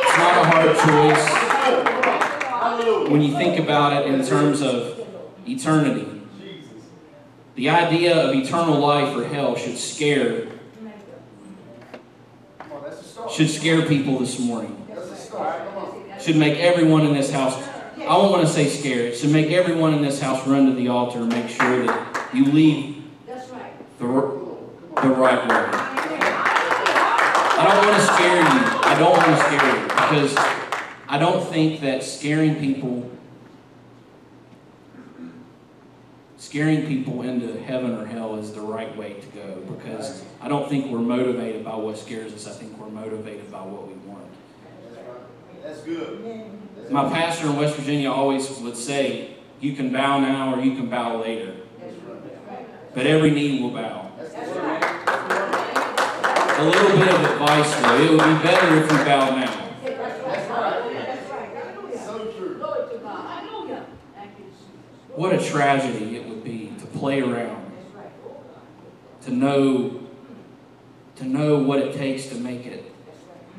It's 0.00 0.16
not 0.16 0.38
a 0.38 0.44
hard 0.48 0.74
choice 0.78 1.28
when 3.10 3.20
you 3.20 3.36
think 3.36 3.58
about 3.60 3.92
it 4.02 4.06
in 4.14 4.24
terms 4.24 4.62
of 4.62 5.06
eternity. 5.46 6.22
The 7.54 7.68
idea 7.68 8.16
of 8.16 8.34
eternal 8.34 8.78
life 8.78 9.14
or 9.14 9.24
hell 9.24 9.56
should 9.56 9.76
scare 9.76 10.46
should 13.30 13.50
scare 13.50 13.82
people 13.82 14.20
this 14.20 14.38
morning. 14.38 14.74
Should 16.18 16.36
make 16.36 16.58
everyone 16.58 17.04
in 17.04 17.12
this 17.12 17.30
house 17.30 17.62
I 18.00 18.16
don't 18.16 18.30
want 18.30 18.46
to 18.46 18.52
say 18.52 18.68
scare. 18.68 19.06
It 19.06 19.16
should 19.18 19.30
make 19.30 19.50
everyone 19.50 19.94
in 19.94 20.02
this 20.02 20.20
house 20.20 20.46
run 20.46 20.66
to 20.66 20.72
the 20.72 20.88
altar 20.88 21.18
and 21.18 21.28
make 21.28 21.48
sure 21.48 21.86
that 21.86 22.30
you 22.34 22.46
leave 22.46 23.04
the, 23.98 24.06
the 24.06 25.08
right 25.08 25.46
way. 25.48 25.90
I 27.52 27.66
don't 27.68 27.86
want 27.86 27.96
to 27.96 28.06
scare 28.06 28.36
you. 28.36 28.80
I 28.82 28.98
don't 28.98 29.16
want 29.16 29.26
to 29.26 29.36
scare 29.44 29.76
you 29.76 29.82
because 29.84 30.34
I 31.08 31.18
don't 31.18 31.46
think 31.48 31.80
that 31.82 32.02
scaring 32.02 32.56
people 32.56 33.10
scaring 36.38 36.86
people 36.86 37.22
into 37.22 37.60
heaven 37.60 37.94
or 37.94 38.06
hell 38.06 38.36
is 38.36 38.52
the 38.52 38.60
right 38.60 38.96
way 38.96 39.12
to 39.12 39.26
go 39.28 39.62
because 39.72 40.24
I 40.40 40.48
don't 40.48 40.68
think 40.68 40.90
we're 40.90 40.98
motivated 40.98 41.64
by 41.64 41.76
what 41.76 41.98
scares 41.98 42.32
us. 42.32 42.48
I 42.48 42.52
think 42.52 42.76
we're 42.76 42.88
motivated 42.88 43.52
by 43.52 43.60
what 43.60 43.86
we 43.86 43.94
want. 44.08 44.26
That's 45.62 45.82
good. 45.82 46.50
My 46.90 47.08
pastor 47.08 47.46
in 47.46 47.56
West 47.56 47.76
Virginia 47.76 48.10
always 48.10 48.50
would 48.58 48.76
say, 48.76 49.36
you 49.60 49.74
can 49.74 49.92
bow 49.92 50.18
now 50.18 50.54
or 50.54 50.60
you 50.60 50.74
can 50.74 50.90
bow 50.90 51.20
later. 51.20 51.54
But 52.92 53.06
every 53.06 53.30
knee 53.30 53.62
will 53.62 53.70
bow. 53.70 54.10
A 56.58 56.64
little 56.64 56.98
bit 56.98 57.08
of 57.08 57.24
advice 57.30 57.80
though, 57.80 58.00
it 58.00 58.10
would 58.10 58.18
be 58.18 58.42
better 58.42 58.76
if 58.76 58.90
we 58.90 58.96
bow 59.04 59.36
now. 59.36 59.56
What 65.14 65.32
a 65.34 65.38
tragedy 65.38 66.16
it 66.16 66.28
would 66.28 66.42
be 66.42 66.72
to 66.80 66.86
play 66.86 67.20
around 67.20 67.70
to 69.22 69.30
know 69.30 70.00
to 71.16 71.24
know 71.24 71.58
what 71.58 71.78
it 71.78 71.94
takes 71.94 72.26
to 72.26 72.34
make 72.36 72.64
it 72.64 72.92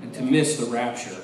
and 0.02 0.13
to 0.15 0.22
miss 0.24 0.58
the 0.58 0.65
rapture. 0.65 1.20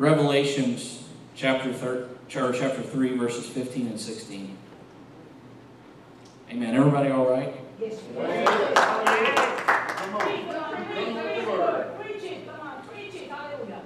Revelations 0.00 1.04
chapter 1.36 1.74
thir- 1.74 2.08
or 2.34 2.52
chapter 2.54 2.80
3 2.80 3.18
verses 3.18 3.44
15 3.44 3.86
and 3.88 4.00
16. 4.00 4.56
Amen. 6.50 6.74
Everybody 6.74 7.10
all 7.10 7.28
right? 7.28 7.54
Yes. 7.78 8.00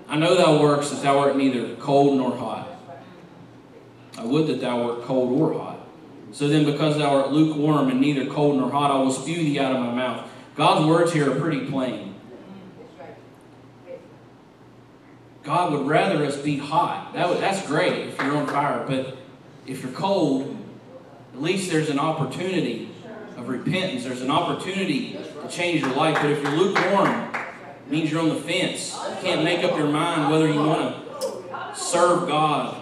I 0.08 0.16
know 0.16 0.36
thou 0.36 0.62
works 0.62 0.90
that 0.90 1.02
thou 1.02 1.18
art 1.18 1.36
neither 1.36 1.74
cold 1.76 2.16
nor 2.16 2.36
hot. 2.36 2.68
I 4.16 4.24
would 4.24 4.46
that 4.46 4.60
thou 4.60 4.86
wert 4.86 5.02
cold 5.02 5.32
or 5.40 5.58
hot. 5.58 5.80
So 6.30 6.46
then, 6.46 6.64
because 6.64 6.96
thou 6.96 7.22
art 7.22 7.32
lukewarm 7.32 7.88
and 7.88 8.00
neither 8.00 8.26
cold 8.26 8.56
nor 8.56 8.70
hot, 8.70 8.92
I 8.92 8.98
will 8.98 9.10
spew 9.10 9.38
thee 9.38 9.58
out 9.58 9.74
of 9.74 9.80
my 9.80 9.92
mouth. 9.92 10.30
God's 10.54 10.86
words 10.86 11.12
here 11.12 11.32
are 11.32 11.40
pretty 11.40 11.66
plain. 11.66 12.13
God 15.44 15.72
would 15.72 15.86
rather 15.86 16.24
us 16.24 16.38
be 16.38 16.56
hot. 16.56 17.12
That 17.12 17.28
would, 17.28 17.38
that's 17.38 17.66
great 17.66 18.08
if 18.08 18.18
you're 18.18 18.36
on 18.36 18.46
fire. 18.46 18.84
But 18.86 19.18
if 19.66 19.82
you're 19.82 19.92
cold, 19.92 20.56
at 21.34 21.42
least 21.42 21.70
there's 21.70 21.90
an 21.90 21.98
opportunity 21.98 22.90
of 23.36 23.48
repentance. 23.48 24.04
There's 24.04 24.22
an 24.22 24.30
opportunity 24.30 25.18
to 25.42 25.48
change 25.48 25.82
your 25.82 25.94
life. 25.94 26.16
But 26.20 26.30
if 26.30 26.42
you're 26.42 26.52
lukewarm, 26.52 27.34
it 27.34 27.90
means 27.90 28.10
you're 28.10 28.22
on 28.22 28.30
the 28.30 28.40
fence. 28.40 28.94
You 28.94 29.16
can't 29.20 29.44
make 29.44 29.62
up 29.62 29.76
your 29.76 29.88
mind 29.88 30.30
whether 30.30 30.48
you 30.48 30.60
want 30.60 30.96
to 31.20 31.74
serve 31.74 32.26
God 32.26 32.80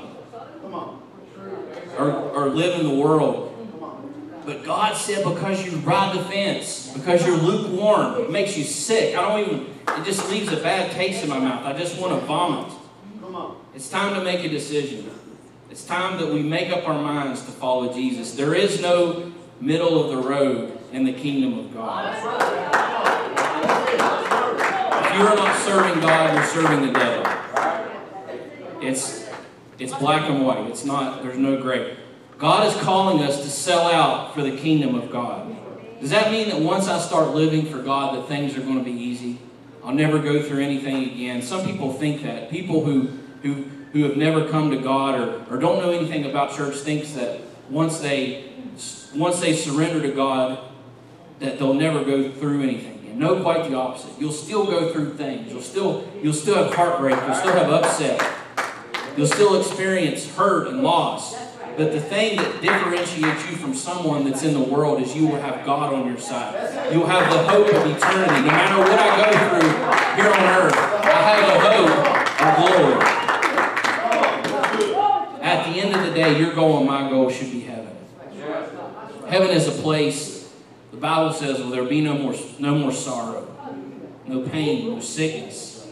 or, 1.98 2.11
or 2.12 2.48
live 2.48 2.81
in 2.81 2.87
the 2.87 2.94
world. 2.94 3.48
But 4.46 4.64
God 4.64 4.96
said 4.96 5.25
because 5.25 5.64
you 5.64 5.79
ride 5.79 6.16
the 6.16 6.25
fence, 6.25 6.92
because 6.92 7.25
you're 7.25 7.37
lukewarm, 7.37 8.20
it 8.20 8.31
makes 8.31 8.57
you 8.57 8.64
sick. 8.64 9.16
I 9.16 9.22
don't 9.22 9.48
even, 9.48 9.71
it 9.88 10.05
just 10.05 10.29
leaves 10.31 10.53
a 10.53 10.57
bad 10.57 10.92
taste 10.92 11.23
in 11.23 11.31
my 11.31 11.38
mouth. 11.38 11.64
I 11.64 11.73
just 11.79 12.01
want 12.01 12.18
to 12.18 12.27
vomit. 12.27 12.73
Come 13.21 13.35
on. 13.35 13.57
It's 13.75 13.88
time 13.88 14.14
to 14.14 14.23
make 14.23 14.45
a 14.45 14.49
decision. 14.49 15.11
It's 15.71 15.85
time 15.85 16.18
that 16.21 16.33
we 16.33 16.42
make 16.42 16.71
up 16.71 16.88
our 16.88 17.01
minds 17.01 17.42
to 17.45 17.51
follow 17.51 17.92
Jesus. 17.92 18.35
There 18.35 18.55
is 18.55 18.81
no 18.81 19.33
middle 19.61 20.03
of 20.03 20.11
the 20.11 20.29
road 20.29 20.79
in 20.92 21.05
the 21.05 21.12
kingdom 21.12 21.59
of 21.59 21.73
God. 21.75 22.14
If 25.07 25.18
you 25.18 25.27
are 25.27 25.37
not 25.37 25.57
serving 25.59 26.01
God, 26.01 26.35
you're 26.35 26.45
serving 26.45 26.87
the 26.87 26.92
devil. 26.92 27.27
It's 28.83 29.23
it's 29.83 29.95
black 29.95 30.29
and 30.31 30.47
white. 30.47 30.71
It's 30.71 30.85
not, 30.85 31.23
there's 31.23 31.38
no 31.38 31.61
gray. 31.61 31.97
God 32.38 32.66
is 32.66 32.83
calling 32.83 33.23
us 33.23 33.42
to 33.42 33.51
sell 33.51 33.90
out 33.90 34.35
for 34.35 34.42
the 34.42 34.57
kingdom 34.57 34.95
of 34.95 35.11
God. 35.11 35.57
Does 36.01 36.11
that 36.11 36.31
mean 36.31 36.49
that 36.51 36.61
once 36.61 36.88
I 36.88 36.99
start 37.01 37.35
living 37.35 37.66
for 37.66 37.81
God 37.81 38.16
that 38.16 38.29
things 38.29 38.57
are 38.57 38.61
going 38.61 38.79
to 38.79 38.85
be 38.85 38.92
easy? 38.92 39.32
I'll 39.85 39.95
never 39.95 40.18
go 40.18 40.42
through 40.42 40.62
anything 40.62 41.11
again. 41.11 41.42
Some 41.42 41.64
people 41.66 41.92
think 41.92 42.23
that. 42.23 42.51
People 42.51 42.85
who 42.85 43.09
who 43.42 43.64
who 43.92 44.05
have 44.05 44.16
never 44.16 44.49
come 44.49 44.71
to 44.71 44.79
God 44.79 45.21
or, 45.21 45.45
or 45.51 45.59
don't 45.59 45.79
know 45.79 45.90
anything 45.90 46.25
about 46.25 46.57
church 46.57 46.77
thinks 46.77 47.12
that 47.12 47.40
once 47.68 47.99
they 47.99 48.51
once 49.14 49.40
they 49.40 49.55
surrender 49.55 50.01
to 50.03 50.12
God 50.12 50.59
that 51.40 51.59
they'll 51.59 51.75
never 51.75 52.05
go 52.05 52.31
through 52.31 52.62
anything. 52.62 53.05
And 53.09 53.18
no, 53.18 53.42
quite 53.42 53.68
the 53.68 53.77
opposite. 53.77 54.12
You'll 54.18 54.33
still 54.33 54.64
go 54.64 54.92
through 54.92 55.14
things. 55.14 55.53
You'll 55.53 55.62
still 55.62 56.09
you'll 56.23 56.33
still 56.33 56.55
have 56.62 56.75
heartbreak. 56.75 57.16
You'll 57.27 57.35
still 57.35 57.53
have 57.53 57.71
upset. 57.71 58.38
You'll 59.16 59.27
still 59.27 59.61
experience 59.61 60.27
hurt 60.37 60.68
and 60.68 60.83
loss. 60.83 61.35
But 61.76 61.92
the 61.92 62.00
thing 62.00 62.37
that 62.37 62.61
differentiates 62.61 63.50
you 63.50 63.56
from 63.56 63.74
someone 63.74 64.24
that's 64.24 64.42
in 64.42 64.52
the 64.52 64.61
world 64.61 65.00
is 65.00 65.16
you 65.16 65.26
will 65.26 65.40
have 65.40 65.64
God 65.64 65.94
on 65.94 66.06
your 66.06 66.18
side. 66.18 66.92
You'll 66.92 67.06
have 67.06 67.32
the 67.32 67.38
hope 67.44 67.66
of 67.66 67.87
eternity. 67.87 68.40
No 68.42 68.46
matter 68.46 68.78
what 68.78 68.98
I 68.98 69.16
go 69.16 69.30
through 69.48 69.70
here 70.16 70.32
on 70.32 70.44
earth, 70.61 70.76
I 70.76 71.20
have 71.32 71.48
a 71.48 71.58
hope 71.64 71.90
of 72.42 72.56
glory. 72.58 73.22
At 75.42 75.64
the 75.64 75.80
end 75.80 75.94
of 75.96 76.06
the 76.06 76.12
day, 76.12 76.38
your 76.38 76.54
goal 76.54 76.78
and 76.78 76.87
my 76.87 77.08
goal 77.08 77.30
should 77.30 77.50
be 77.50 77.61
heaven. 77.61 77.96
Heaven 79.28 79.50
is 79.50 79.66
a 79.66 79.72
place, 79.72 80.52
the 80.90 80.98
Bible 80.98 81.32
says, 81.32 81.58
will 81.58 81.70
there 81.70 81.85
be 81.85 82.02
no 82.02 82.14
more, 82.14 82.35
no 82.58 82.74
more 82.74 82.92
sorrow, 82.92 83.48
no 84.26 84.42
pain, 84.46 84.90
no 84.90 85.00
sickness. 85.00 85.87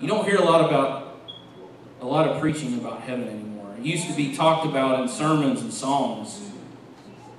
You 0.00 0.08
don't 0.08 0.24
hear 0.24 0.36
a 0.36 0.44
lot 0.44 0.66
about 0.66 1.04
a 2.00 2.06
lot 2.06 2.28
of 2.28 2.40
preaching 2.40 2.78
about 2.78 3.00
heaven 3.02 3.28
anymore. 3.28 3.53
Used 3.84 4.06
to 4.06 4.14
be 4.14 4.34
talked 4.34 4.64
about 4.64 5.00
in 5.02 5.08
sermons 5.08 5.60
and 5.60 5.70
songs. 5.70 6.50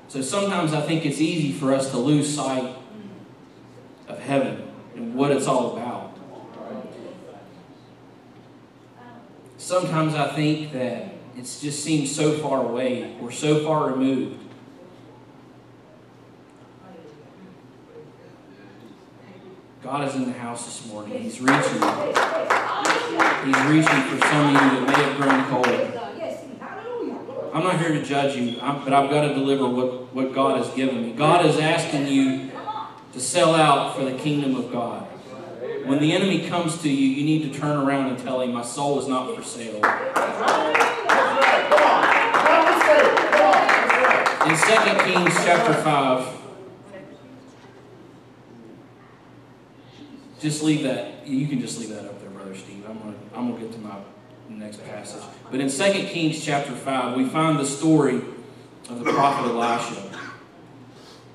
So 0.10 0.22
sometimes 0.22 0.74
I 0.74 0.82
think 0.82 1.04
it's 1.04 1.20
easy 1.20 1.52
for 1.52 1.74
us 1.74 1.90
to 1.90 1.98
lose 1.98 2.34
sight 2.34 2.76
of 4.08 4.20
heaven 4.20 4.72
and 4.96 5.16
what 5.16 5.32
it's 5.32 5.48
all 5.48 5.76
about. 5.76 6.16
Sometimes 9.58 10.14
I 10.14 10.28
think 10.36 10.72
that 10.74 11.16
it 11.36 11.42
just 11.42 11.84
seems 11.84 12.16
so 12.16 12.38
far 12.38 12.64
away. 12.64 13.16
We're 13.20 13.32
so 13.32 13.66
far 13.66 13.90
removed. 13.90 14.40
God 19.82 20.08
is 20.08 20.14
in 20.14 20.26
the 20.26 20.34
house 20.34 20.66
this 20.66 20.86
morning. 20.94 21.20
He's 21.24 21.42
reaching. 21.42 21.82
He's 23.44 23.64
reaching 23.66 24.02
for 24.04 24.28
some 24.28 24.46
of 24.46 24.62
you 24.62 24.70
that 24.70 24.84
may 24.88 25.04
have 25.04 25.18
grown 25.18 25.46
cold. 25.50 26.05
I'm 27.56 27.64
not 27.64 27.80
here 27.80 27.94
to 27.94 28.04
judge 28.04 28.36
you, 28.36 28.60
I'm, 28.60 28.84
but 28.84 28.92
I've 28.92 29.10
got 29.10 29.22
to 29.22 29.34
deliver 29.34 29.66
what, 29.66 30.14
what 30.14 30.34
God 30.34 30.58
has 30.58 30.70
given 30.76 31.02
me. 31.02 31.14
God 31.14 31.46
is 31.46 31.58
asking 31.58 32.06
you 32.06 32.52
to 33.14 33.20
sell 33.22 33.56
out 33.56 33.96
for 33.96 34.04
the 34.04 34.12
kingdom 34.18 34.58
of 34.58 34.74
God. 34.74 35.04
When 35.86 36.00
the 36.00 36.12
enemy 36.12 36.50
comes 36.50 36.82
to 36.82 36.90
you, 36.90 37.08
you 37.08 37.24
need 37.24 37.50
to 37.50 37.58
turn 37.58 37.78
around 37.78 38.08
and 38.08 38.20
tell 38.20 38.42
him, 38.42 38.52
My 38.52 38.62
soul 38.62 39.00
is 39.00 39.08
not 39.08 39.34
for 39.34 39.42
sale. 39.42 39.76
In 39.78 39.82
2 44.52 45.14
Kings 45.14 45.34
chapter 45.46 45.74
5, 45.76 46.38
just 50.42 50.62
leave 50.62 50.84
that. 50.84 51.26
You 51.26 51.48
can 51.48 51.62
just 51.62 51.80
leave 51.80 51.88
that 51.92 52.04
up 52.04 52.20
there, 52.20 52.32
Brother 52.32 52.54
Steve. 52.54 52.84
I'm 52.86 53.00
going 53.00 53.14
to 53.14 53.20
I'm 53.34 53.52
gonna 53.52 53.64
get 53.64 53.72
to 53.72 53.80
my 53.80 53.96
next 54.60 54.84
passage. 54.86 55.24
But 55.52 55.60
in 55.60 55.70
2 55.70 55.92
Kings 56.08 56.44
chapter 56.44 56.72
5, 56.72 57.18
we 57.18 57.26
find 57.28 57.60
the 57.60 57.66
story 57.66 58.22
of 58.90 59.04
the 59.04 59.12
prophet 59.12 59.50
Elisha 59.50 60.20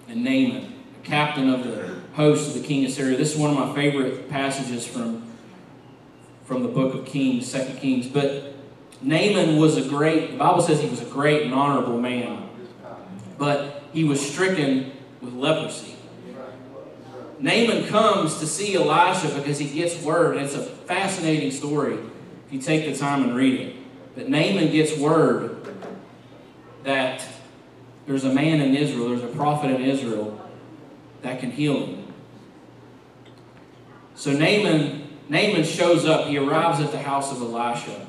and 0.09 0.25
Naaman, 0.25 0.75
the 1.03 1.09
captain 1.09 1.49
of 1.49 1.65
the 1.65 2.01
host 2.15 2.49
of 2.49 2.61
the 2.61 2.67
king 2.67 2.85
of 2.85 2.91
Syria. 2.91 3.17
This 3.17 3.35
is 3.35 3.39
one 3.39 3.51
of 3.51 3.57
my 3.57 3.75
favorite 3.75 4.29
passages 4.29 4.87
from, 4.87 5.31
from 6.45 6.63
the 6.63 6.69
book 6.69 6.95
of 6.95 7.07
Kings, 7.07 7.53
2 7.53 7.75
Kings. 7.75 8.07
But 8.09 8.55
Naaman 9.03 9.57
was 9.59 9.77
a 9.77 9.89
great, 9.89 10.33
the 10.33 10.37
Bible 10.37 10.63
says 10.63 10.81
he 10.81 10.89
was 10.89 11.01
a 11.01 11.07
great 11.07 11.43
and 11.43 11.55
honorable 11.55 12.01
man. 12.01 12.49
But 13.39 13.85
he 13.93 14.05
was 14.05 14.21
stricken 14.21 14.93
with 15.21 15.35
leprosy. 15.35 15.97
Naaman 17.39 17.87
comes 17.87 18.39
to 18.41 18.47
see 18.47 18.75
Elisha 18.75 19.35
because 19.35 19.59
he 19.59 19.67
gets 19.67 20.03
word, 20.03 20.37
and 20.37 20.45
it's 20.45 20.55
a 20.55 20.63
fascinating 20.63 21.51
story 21.51 21.99
if 22.51 22.55
you 22.55 22.61
take 22.61 22.93
the 22.93 22.99
time 22.99 23.23
and 23.23 23.37
read 23.37 23.61
it. 23.61 23.77
But 24.17 24.29
Naaman 24.29 24.73
gets 24.73 24.99
word 24.99 25.65
that 26.83 27.25
there's 28.09 28.25
a 28.25 28.33
man 28.33 28.61
in 28.61 28.75
Israel, 28.75 29.11
there's 29.11 29.23
a 29.23 29.29
prophet 29.29 29.71
in 29.71 29.81
Israel 29.83 30.37
that 31.23 31.39
can 31.39 31.53
heal 31.53 31.87
him. 31.87 32.13
So 34.17 34.33
Naaman, 34.33 35.09
Naaman 35.29 35.63
shows 35.63 36.05
up, 36.05 36.27
he 36.27 36.39
arrives 36.39 36.81
at 36.81 36.91
the 36.91 36.99
house 36.99 37.31
of 37.31 37.41
Elisha. 37.41 38.09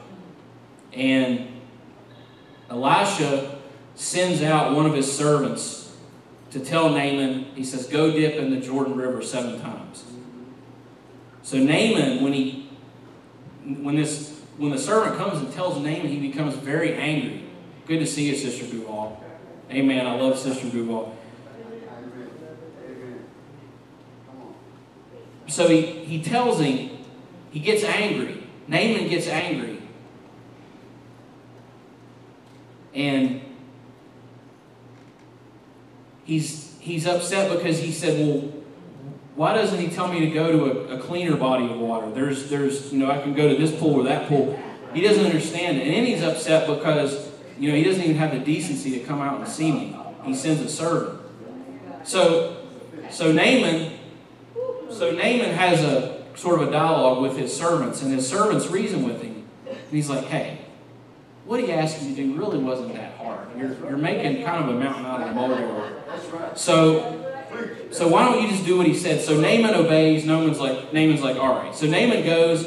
And 0.92 1.48
Elisha 2.68 3.60
sends 3.94 4.42
out 4.42 4.74
one 4.76 4.88
of 4.88 4.96
his 4.96 5.16
servants 5.16 5.96
to 6.50 6.60
tell 6.60 6.90
Naaman, 6.90 7.46
he 7.54 7.64
says, 7.64 7.86
go 7.86 8.12
dip 8.12 8.38
in 8.38 8.50
the 8.50 8.60
Jordan 8.60 8.96
River 8.98 9.22
seven 9.22 9.62
times. 9.62 10.04
So 11.44 11.58
Naaman, 11.58 12.24
when 12.24 12.34
he 12.34 12.70
when 13.64 13.96
this 13.96 14.31
when 14.62 14.72
the 14.72 14.78
servant 14.78 15.18
comes 15.18 15.40
and 15.40 15.52
tells 15.52 15.78
Naaman, 15.78 16.08
he 16.08 16.20
becomes 16.20 16.54
very 16.54 16.94
angry. 16.94 17.44
Good 17.88 17.98
to 17.98 18.06
see 18.06 18.30
you, 18.30 18.36
Sister 18.36 18.68
Duval. 18.68 19.20
Amen. 19.72 20.06
I 20.06 20.16
love 20.16 20.38
Sister 20.38 20.70
Duval. 20.70 21.18
So 25.48 25.68
he, 25.68 25.82
he 25.82 26.22
tells 26.22 26.60
him, 26.60 26.92
he 27.50 27.60
gets 27.60 27.84
angry. 27.84 28.44
Naaman 28.68 29.10
gets 29.10 29.28
angry. 29.28 29.82
And 32.94 33.42
he's 36.24 36.78
he's 36.80 37.08
upset 37.08 37.52
because 37.58 37.80
he 37.80 37.92
said, 37.92 38.20
Well, 38.20 38.61
why 39.42 39.56
doesn't 39.56 39.80
he 39.80 39.88
tell 39.88 40.08
me 40.08 40.20
to 40.20 40.28
go 40.28 40.52
to 40.52 40.66
a, 40.66 40.98
a, 40.98 41.02
cleaner 41.02 41.36
body 41.36 41.66
of 41.66 41.80
water? 41.80 42.12
There's 42.12 42.48
there's 42.48 42.94
you 42.94 43.00
know, 43.00 43.10
I 43.10 43.20
can 43.20 43.34
go 43.34 43.50
to 43.50 43.56
this 43.56 43.72
pool 43.72 43.96
or 43.96 44.04
that 44.04 44.30
pool. 44.30 44.62
He 44.94 45.02
doesn't 45.02 45.26
understand 45.26 45.78
it. 45.78 45.88
And 45.88 45.96
then 45.96 46.06
he's 46.06 46.22
upset 46.22 46.68
because, 46.68 47.28
you 47.58 47.72
know, 47.72 47.76
he 47.76 47.84
doesn't 47.84 48.04
even 48.04 48.18
have 48.18 48.34
the 48.34 48.38
decency 48.38 48.92
to 48.92 49.00
come 49.00 49.20
out 49.20 49.40
and 49.40 49.50
see 49.50 49.72
me. 49.72 49.98
He 50.26 50.36
sends 50.36 50.62
a 50.62 50.70
servant. 50.70 51.22
So, 52.04 52.56
so 53.10 53.32
Naaman, 53.32 53.98
so 54.92 55.10
Naaman 55.10 55.56
has 55.56 55.82
a 55.82 56.24
sort 56.36 56.62
of 56.62 56.68
a 56.68 56.72
dialogue 56.72 57.24
with 57.24 57.36
his 57.36 57.52
servants, 57.52 58.04
and 58.04 58.14
his 58.14 58.30
servants 58.30 58.68
reason 58.68 59.02
with 59.08 59.24
him. 59.24 59.44
And 59.66 59.78
he's 59.90 60.08
like, 60.08 60.26
hey, 60.26 60.60
what 61.46 61.60
he 61.60 61.72
asked 61.72 62.00
you 62.04 62.10
to 62.10 62.16
do 62.16 62.36
really 62.36 62.60
wasn't 62.60 62.94
that 62.94 63.18
hard. 63.18 63.48
You're, 63.58 63.74
you're 63.90 63.98
making 63.98 64.46
kind 64.46 64.64
of 64.64 64.76
a 64.76 64.80
mountain 64.80 65.08
out 65.08 65.22
of 65.22 65.30
a 65.30 65.34
molehill. 65.34 66.54
So, 66.56 67.21
so 67.92 68.08
why 68.08 68.26
don't 68.26 68.42
you 68.42 68.50
just 68.50 68.66
do 68.66 68.78
what 68.78 68.88
he 68.88 68.96
said? 68.96 69.22
So 69.22 69.40
Naaman 69.40 69.76
obeys. 69.76 70.26
Naaman's 70.26 70.60
like, 70.60 70.94
Naaman's 70.94 71.22
like, 71.22 71.38
all 71.38 71.54
right. 71.54 71.76
So 71.76 71.88
Naaman 71.88 72.24
goes 72.26 72.64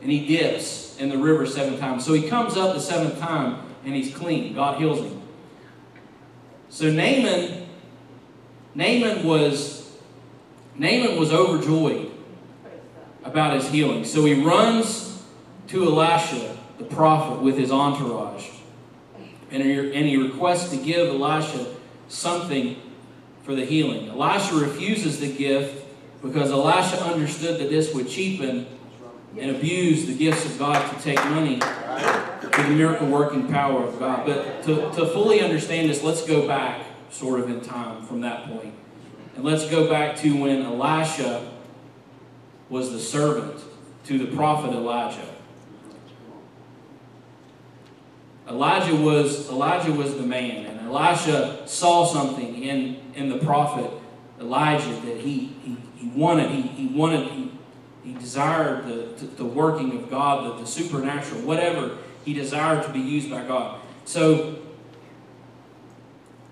and 0.00 0.10
he 0.10 0.26
dips 0.26 0.96
in 0.98 1.08
the 1.08 1.18
river 1.18 1.46
seven 1.46 1.78
times. 1.78 2.04
So 2.04 2.12
he 2.12 2.28
comes 2.28 2.56
up 2.56 2.74
the 2.74 2.80
seventh 2.80 3.18
time 3.18 3.60
and 3.84 3.94
he's 3.94 4.14
clean. 4.14 4.54
God 4.54 4.78
heals 4.78 5.00
him. 5.00 5.20
So 6.68 6.90
Naaman, 6.90 7.66
Naaman 8.74 9.26
was, 9.26 9.90
Naaman 10.76 11.18
was 11.18 11.32
overjoyed 11.32 12.12
about 13.24 13.54
his 13.54 13.68
healing. 13.68 14.04
So 14.04 14.24
he 14.24 14.44
runs 14.44 15.22
to 15.68 15.84
Elisha, 15.84 16.56
the 16.78 16.84
prophet, 16.84 17.42
with 17.42 17.58
his 17.58 17.72
entourage. 17.72 18.48
And 19.50 19.62
he, 19.62 19.72
and 19.72 20.06
he 20.06 20.16
requests 20.16 20.70
to 20.70 20.76
give 20.76 21.08
Elisha 21.08 21.74
something 22.08 22.76
for 23.48 23.54
the 23.54 23.64
healing. 23.64 24.10
Elisha 24.10 24.54
refuses 24.56 25.20
the 25.20 25.32
gift 25.32 25.82
because 26.20 26.50
Elisha 26.50 27.02
understood 27.02 27.58
that 27.58 27.70
this 27.70 27.94
would 27.94 28.06
cheapen 28.06 28.66
and 29.38 29.56
abuse 29.56 30.04
the 30.04 30.14
gifts 30.14 30.44
of 30.44 30.58
God 30.58 30.94
to 30.94 31.02
take 31.02 31.16
money 31.30 31.58
for 31.58 32.62
the 32.62 32.68
miracle 32.68 33.06
working 33.06 33.48
power 33.48 33.84
of 33.84 33.98
God. 33.98 34.26
But 34.26 34.62
to, 34.64 34.92
to 34.92 35.06
fully 35.06 35.40
understand 35.40 35.88
this, 35.88 36.02
let's 36.02 36.26
go 36.26 36.46
back 36.46 36.84
sort 37.08 37.40
of 37.40 37.48
in 37.48 37.62
time 37.62 38.02
from 38.02 38.20
that 38.20 38.48
point. 38.48 38.74
And 39.34 39.46
let's 39.46 39.66
go 39.70 39.88
back 39.88 40.18
to 40.18 40.38
when 40.38 40.60
Elisha 40.60 41.50
was 42.68 42.92
the 42.92 43.00
servant 43.00 43.62
to 44.04 44.18
the 44.18 44.26
prophet 44.36 44.72
Elijah. 44.74 45.26
Elijah 48.48 48.96
was 48.96 49.48
Elijah 49.48 49.92
was 49.92 50.14
the 50.16 50.22
man, 50.22 50.66
and 50.66 50.80
Elisha 50.88 51.66
saw 51.68 52.06
something 52.06 52.62
in, 52.62 52.96
in 53.14 53.28
the 53.28 53.38
prophet 53.38 53.90
Elijah 54.40 54.92
that 55.06 55.18
he, 55.18 55.52
he, 55.64 55.76
he 55.96 56.08
wanted. 56.08 56.50
He, 56.50 56.62
he 56.62 56.86
wanted, 56.86 57.28
he, 57.30 57.52
he 58.04 58.14
desired 58.14 58.86
the, 58.86 59.26
the, 59.36 59.44
working 59.44 59.96
of 59.98 60.08
God, 60.08 60.56
the, 60.56 60.62
the 60.62 60.66
supernatural, 60.66 61.42
whatever 61.42 61.98
he 62.24 62.32
desired 62.32 62.84
to 62.84 62.92
be 62.92 63.00
used 63.00 63.30
by 63.30 63.44
God. 63.46 63.80
So 64.04 64.56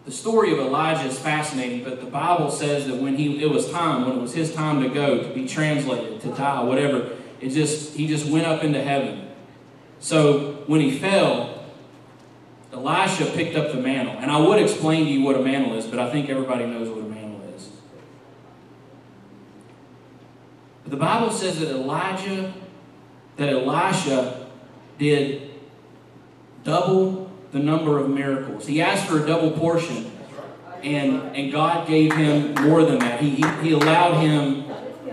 the 0.05 0.13
story 0.13 0.53
of 0.53 0.59
Elijah 0.59 1.09
is 1.09 1.19
fascinating, 1.19 1.83
but 1.83 2.01
the 2.01 2.11
Bible 2.11 2.51
says 2.51 2.87
that 2.87 2.97
when 2.97 3.17
he 3.17 3.43
it 3.43 3.51
was 3.51 3.71
time, 3.71 4.07
when 4.07 4.19
it 4.19 4.21
was 4.21 4.35
his 4.35 4.55
time 4.55 4.83
to 4.83 4.89
go, 4.89 5.23
to 5.23 5.35
be 5.35 5.49
translated, 5.49 6.21
to 6.21 6.29
die, 6.29 6.63
whatever, 6.63 7.17
it 7.41 7.51
just 7.51 7.95
he 7.95 8.07
just 8.07 8.27
went 8.31 8.47
up 8.47 8.63
into 8.63 8.83
heaven. 8.83 9.31
So 9.99 10.65
when 10.67 10.81
he 10.81 10.99
fell, 10.99 11.56
Elisha 12.77 13.25
picked 13.25 13.57
up 13.57 13.73
the 13.73 13.81
mantle. 13.81 14.17
And 14.19 14.31
I 14.31 14.39
would 14.39 14.61
explain 14.61 15.07
to 15.07 15.11
you 15.11 15.23
what 15.23 15.35
a 15.35 15.41
mantle 15.41 15.77
is, 15.79 15.87
but 15.87 15.99
I 15.99 16.11
think 16.11 16.29
everybody 16.29 16.67
knows 16.67 16.91
what 16.91 16.99
a 16.99 17.09
mantle 17.09 17.41
is. 17.55 17.71
But 20.83 20.91
the 20.91 20.99
Bible 20.99 21.31
says 21.31 21.59
that 21.61 21.71
Elijah, 21.71 22.53
that 23.39 23.49
Elisha 23.49 24.47
did 24.99 25.51
double 26.65 27.31
the 27.53 27.59
number 27.59 27.99
of 27.99 28.11
miracles. 28.11 28.67
He 28.67 28.83
asked 28.83 29.07
for 29.07 29.25
a 29.25 29.27
double 29.27 29.53
portion, 29.53 30.11
and, 30.83 31.35
and 31.35 31.51
God 31.51 31.89
gave 31.89 32.13
him 32.13 32.55
more 32.63 32.85
than 32.85 32.99
that. 32.99 33.21
He, 33.21 33.37
he, 33.63 33.73
allowed 33.73 34.21
him 34.21 34.65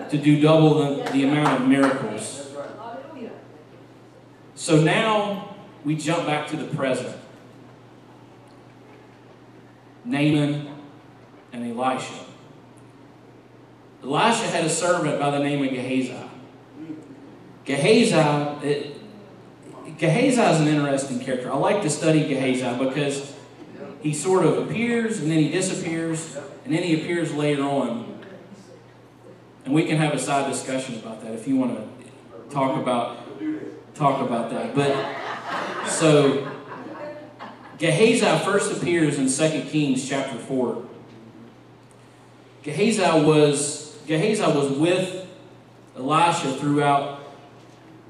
to 0.09 0.17
do 0.17 0.41
double 0.41 0.95
the, 0.95 1.11
the 1.11 1.23
amount 1.23 1.61
of 1.61 1.67
miracles. 1.67 2.51
So 4.55 4.81
now 4.81 5.55
we 5.85 5.95
jump 5.95 6.25
back 6.25 6.47
to 6.49 6.57
the 6.57 6.65
present. 6.75 7.22
Naaman 10.05 10.69
and 11.51 11.79
Elisha. 11.79 12.25
Elisha 14.03 14.47
had 14.47 14.65
a 14.65 14.69
servant 14.69 15.19
by 15.19 15.29
the 15.31 15.39
name 15.39 15.63
of 15.63 15.69
Gehazi. 15.69 16.15
Gehazi, 17.65 18.93
Gehazi 19.97 20.41
is 20.41 20.59
an 20.59 20.67
interesting 20.67 21.19
character. 21.19 21.51
I 21.51 21.55
like 21.55 21.81
to 21.83 21.89
study 21.89 22.27
Gehazi 22.27 22.77
because 22.83 23.33
he 24.01 24.13
sort 24.13 24.45
of 24.45 24.69
appears 24.69 25.19
and 25.19 25.31
then 25.31 25.39
he 25.39 25.49
disappears 25.49 26.35
and 26.65 26.73
then 26.73 26.83
he 26.83 27.01
appears 27.01 27.33
later 27.33 27.63
on. 27.63 28.19
And 29.63 29.73
we 29.73 29.85
can 29.85 29.97
have 29.97 30.13
a 30.13 30.19
side 30.19 30.51
discussion 30.51 30.95
about 30.95 31.21
that 31.21 31.33
if 31.33 31.47
you 31.47 31.55
want 31.55 31.77
to 31.77 32.53
talk 32.53 32.77
about 32.77 33.19
talk 33.95 34.21
about 34.21 34.49
that. 34.49 34.75
But 34.75 35.87
so 35.87 36.52
Gehazi 37.79 38.43
first 38.45 38.71
appears 38.75 39.17
in 39.17 39.27
2 39.27 39.69
Kings 39.69 40.07
chapter 40.07 40.37
4. 40.37 40.85
Gehazi 42.63 43.01
was 43.01 43.97
Gehazi 44.07 44.41
was 44.41 44.71
with 44.71 45.27
Elisha 45.95 46.53
throughout 46.53 47.19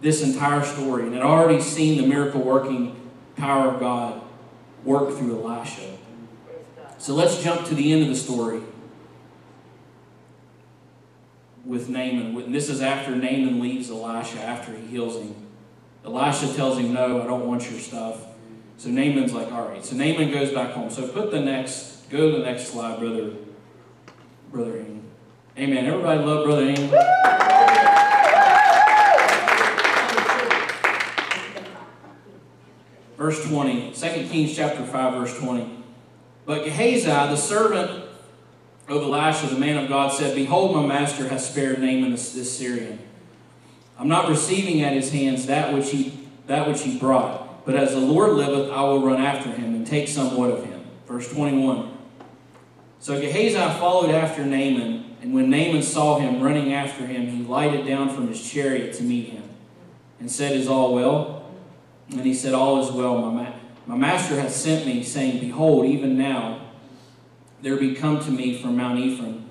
this 0.01 0.21
entire 0.21 0.63
story 0.63 1.03
and 1.03 1.13
had 1.13 1.23
already 1.23 1.61
seen 1.61 2.01
the 2.01 2.07
miracle 2.07 2.41
working 2.41 2.95
power 3.35 3.69
of 3.69 3.79
God 3.79 4.21
work 4.83 5.17
through 5.17 5.43
Elisha. 5.43 5.97
So 6.97 7.13
let's 7.13 7.41
jump 7.43 7.67
to 7.67 7.75
the 7.75 7.91
end 7.93 8.03
of 8.03 8.09
the 8.09 8.15
story 8.15 8.61
with 11.65 11.89
Naaman. 11.89 12.51
This 12.51 12.69
is 12.69 12.81
after 12.81 13.11
Naaman 13.11 13.59
leaves 13.59 13.89
Elisha 13.89 14.41
after 14.41 14.73
he 14.73 14.85
heals 14.87 15.21
him. 15.21 15.35
Elisha 16.05 16.53
tells 16.53 16.77
him, 16.77 16.93
No, 16.93 17.21
I 17.21 17.25
don't 17.25 17.47
want 17.47 17.69
your 17.69 17.79
stuff. 17.79 18.25
So 18.83 18.89
Naaman's 18.89 19.31
like, 19.31 19.49
All 19.49 19.69
right. 19.69 19.85
So 19.85 19.95
Naaman 19.95 20.29
goes 20.29 20.51
back 20.51 20.71
home. 20.71 20.89
So 20.89 21.07
put 21.07 21.31
the 21.31 21.39
next, 21.39 22.09
go 22.09 22.29
to 22.29 22.37
the 22.37 22.43
next 22.43 22.67
slide, 22.67 22.99
brother. 22.99 23.31
Brother 24.51 24.73
Haman. 24.73 25.03
Amen. 25.57 25.85
Everybody 25.85 26.19
love 26.19 26.43
Brother 26.43 26.65
Haman? 26.65 26.89
Verse 33.15 33.47
20, 33.47 33.93
2 33.93 34.27
Kings 34.27 34.53
chapter 34.53 34.83
5, 34.83 35.13
verse 35.13 35.39
20. 35.39 35.81
But 36.45 36.65
Gehazi, 36.65 37.05
the 37.05 37.37
servant 37.37 38.03
of 38.89 39.01
Elisha, 39.01 39.47
the 39.47 39.57
man 39.57 39.81
of 39.81 39.87
God, 39.87 40.11
said, 40.11 40.35
Behold, 40.35 40.75
my 40.75 40.85
master 40.85 41.29
has 41.29 41.49
spared 41.49 41.79
Naaman 41.79 42.11
this, 42.11 42.33
this 42.33 42.57
Syrian. 42.57 42.99
I'm 43.97 44.09
not 44.09 44.27
receiving 44.27 44.81
at 44.81 44.91
his 44.91 45.13
hands 45.13 45.45
that 45.45 45.73
which 45.73 45.91
he 45.91 46.19
that 46.47 46.67
which 46.67 46.81
he 46.81 46.99
brought. 46.99 47.42
But 47.65 47.75
as 47.75 47.91
the 47.91 47.99
Lord 47.99 48.33
liveth, 48.33 48.71
I 48.71 48.81
will 48.83 49.01
run 49.01 49.21
after 49.21 49.49
him 49.49 49.73
and 49.75 49.87
take 49.87 50.07
somewhat 50.07 50.51
of 50.51 50.65
him. 50.65 50.85
Verse 51.07 51.31
21. 51.31 51.97
So 52.99 53.19
Gehazi 53.19 53.55
followed 53.79 54.11
after 54.11 54.45
Naaman, 54.45 55.15
and 55.21 55.33
when 55.33 55.49
Naaman 55.49 55.81
saw 55.81 56.19
him 56.19 56.41
running 56.41 56.73
after 56.73 57.05
him, 57.05 57.27
he 57.27 57.43
lighted 57.43 57.85
down 57.85 58.09
from 58.09 58.27
his 58.27 58.41
chariot 58.41 58.93
to 58.95 59.03
meet 59.03 59.29
him, 59.29 59.43
and 60.19 60.31
said, 60.31 60.53
Is 60.53 60.67
all 60.67 60.93
well? 60.93 61.51
And 62.09 62.21
he 62.21 62.33
said, 62.33 62.53
All 62.53 62.81
is 62.81 62.91
well. 62.91 63.17
My, 63.17 63.43
ma- 63.43 63.53
my 63.85 63.95
master 63.95 64.39
hath 64.39 64.53
sent 64.53 64.85
me, 64.85 65.03
saying, 65.03 65.39
Behold, 65.39 65.85
even 65.85 66.17
now 66.17 66.61
there 67.61 67.77
be 67.77 67.95
come 67.95 68.19
to 68.23 68.31
me 68.31 68.61
from 68.61 68.77
Mount 68.77 68.99
Ephraim 68.99 69.43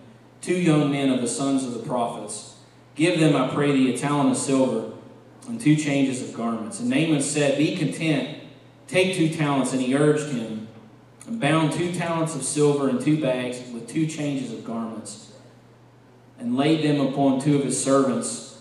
two 0.42 0.60
young 0.60 0.90
men 0.90 1.08
of 1.08 1.20
the 1.20 1.28
sons 1.28 1.64
of 1.64 1.72
the 1.72 1.78
prophets. 1.78 2.56
Give 2.94 3.18
them, 3.18 3.34
I 3.34 3.48
pray 3.48 3.72
thee, 3.72 3.94
a 3.94 3.96
talent 3.96 4.30
of 4.30 4.36
silver 4.36 4.92
and 5.48 5.60
two 5.60 5.76
changes 5.76 6.22
of 6.22 6.34
garments. 6.34 6.80
And 6.80 6.88
Naaman 6.88 7.20
said, 7.20 7.58
Be 7.58 7.76
content, 7.76 8.38
take 8.86 9.16
two 9.16 9.28
talents. 9.28 9.72
And 9.72 9.80
he 9.80 9.94
urged 9.94 10.32
him, 10.32 10.68
and 11.26 11.40
bound 11.40 11.72
two 11.72 11.92
talents 11.92 12.34
of 12.34 12.42
silver 12.42 12.88
in 12.88 13.02
two 13.02 13.20
bags 13.20 13.58
with 13.72 13.88
two 13.88 14.06
changes 14.06 14.52
of 14.52 14.64
garments, 14.64 15.32
and 16.38 16.56
laid 16.56 16.84
them 16.84 17.00
upon 17.06 17.40
two 17.40 17.56
of 17.56 17.64
his 17.64 17.82
servants, 17.82 18.60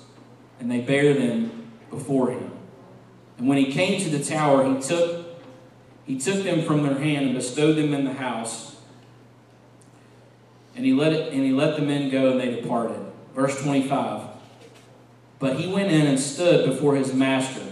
and 0.60 0.70
they 0.72 0.82
bare 0.82 1.14
them 1.14 1.72
before 1.90 2.32
him. 2.32 2.52
And 3.38 3.48
when 3.48 3.58
he 3.58 3.72
came 3.72 4.00
to 4.02 4.10
the 4.10 4.24
tower, 4.24 4.64
he 4.64 4.80
took, 4.82 5.26
he 6.06 6.20
took 6.20 6.44
them 6.44 6.64
from 6.64 6.84
their 6.84 6.98
hand 6.98 7.26
and 7.26 7.36
bestowed 7.36 7.76
them 7.76 7.94
in 7.94 8.06
the 8.06 8.14
house. 8.14 8.76
And 10.76 10.86
he 10.86 10.94
let 10.94 11.14
it, 11.14 11.34
and 11.34 11.44
he 11.44 11.52
let 11.52 11.76
the 11.76 11.82
men 11.82 12.10
go, 12.10 12.32
and 12.32 12.40
they 12.40 12.56
departed. 12.56 13.00
Verse 13.34 13.62
25. 13.62 14.31
But 15.42 15.60
he 15.60 15.74
went 15.74 15.92
in 15.92 16.06
and 16.06 16.20
stood 16.20 16.70
before 16.70 16.96
his 16.96 17.14
master. 17.14 17.64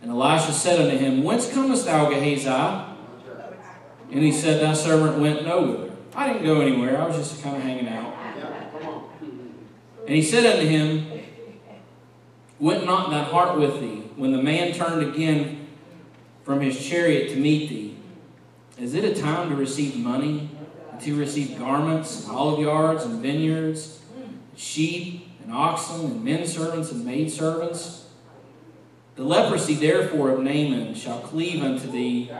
And 0.00 0.10
Elisha 0.10 0.50
said 0.50 0.80
unto 0.80 0.96
him, 0.96 1.22
Whence 1.22 1.52
comest 1.52 1.84
thou, 1.84 2.08
Gehazi? 2.08 2.48
And 4.10 4.24
he 4.24 4.32
said, 4.32 4.62
Thy 4.62 4.72
servant 4.72 5.18
went 5.18 5.44
nowhere. 5.46 5.90
I 6.14 6.32
didn't 6.32 6.44
go 6.44 6.62
anywhere. 6.62 6.98
I 6.98 7.06
was 7.06 7.16
just 7.16 7.42
kind 7.42 7.54
of 7.54 7.62
hanging 7.62 7.86
out. 7.86 8.14
And 10.06 10.16
he 10.16 10.22
said 10.22 10.46
unto 10.46 10.66
him, 10.66 11.06
Went 12.58 12.86
not 12.86 13.10
that 13.10 13.28
heart 13.28 13.58
with 13.58 13.78
thee, 13.78 14.10
when 14.16 14.32
the 14.32 14.42
man 14.42 14.72
turned 14.72 15.06
again 15.06 15.68
from 16.44 16.62
his 16.62 16.82
chariot 16.82 17.28
to 17.34 17.36
meet 17.36 17.68
thee. 17.68 17.98
Is 18.78 18.94
it 18.94 19.04
a 19.04 19.14
time 19.20 19.50
to 19.50 19.54
receive 19.54 19.96
money, 19.96 20.48
to 21.02 21.14
receive 21.14 21.58
garments, 21.58 22.24
and 22.24 22.34
olive 22.34 22.58
yards, 22.60 23.04
and 23.04 23.20
vineyards, 23.20 24.00
sheep, 24.56 25.27
and 25.48 25.56
oxen, 25.56 26.04
and 26.04 26.22
men 26.22 26.46
servants, 26.46 26.92
and 26.92 27.06
maid 27.06 27.30
servants? 27.30 28.04
The 29.16 29.24
leprosy 29.24 29.74
therefore 29.74 30.30
of 30.30 30.40
Naaman 30.40 30.94
shall 30.94 31.20
cleave 31.20 31.62
unto 31.62 31.90
thee, 31.90 32.30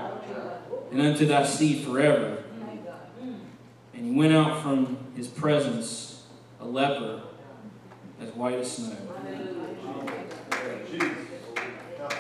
and 0.93 1.01
unto 1.01 1.25
thy 1.25 1.47
seed 1.47 1.87
forever. 1.87 2.45
And 3.95 4.05
he 4.05 4.13
went 4.13 4.35
out 4.35 4.63
from 4.63 4.99
his 5.17 5.27
presence 5.27 6.27
a 6.61 6.67
leper 6.67 7.23
as 8.21 8.29
white 8.35 8.59
as 8.59 8.73
snow. 8.73 8.97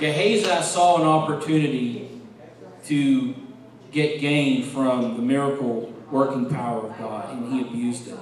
Gehazi 0.00 0.62
saw 0.62 1.02
an 1.02 1.06
opportunity 1.06 2.22
to 2.86 3.34
get 3.92 4.20
gain 4.20 4.62
from 4.62 5.16
the 5.16 5.22
miracle 5.22 5.92
working 6.10 6.48
power 6.48 6.88
of 6.88 6.98
God, 6.98 7.36
and 7.36 7.52
he 7.52 7.60
abused 7.60 8.08
it. 8.08 8.18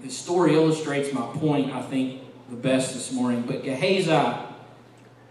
This 0.00 0.16
story 0.16 0.54
illustrates 0.54 1.12
my 1.12 1.26
point, 1.26 1.72
I 1.72 1.82
think, 1.82 2.22
the 2.48 2.56
best 2.56 2.94
this 2.94 3.12
morning. 3.12 3.42
But 3.42 3.64
Gehazi 3.64 4.46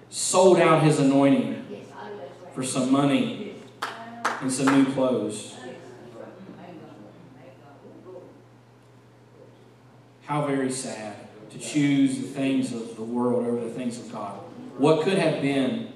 sold 0.10 0.60
out 0.60 0.84
his 0.84 1.00
anointing 1.00 1.66
for 2.54 2.64
some 2.64 2.92
money 2.92 3.56
and 4.42 4.52
some 4.52 4.66
new 4.66 4.92
clothes. 4.94 5.56
How 10.26 10.46
very 10.46 10.72
sad 10.72 11.16
to 11.52 11.60
choose 11.60 12.18
the 12.18 12.28
things 12.28 12.74
of 12.74 12.98
the 12.98 13.04
world 13.04 13.48
over 13.48 13.64
the 13.64 13.70
things 13.70 13.98
of 13.98 14.12
God. 14.12 14.38
What 14.78 15.04
could 15.04 15.18
have 15.18 15.42
been 15.42 15.94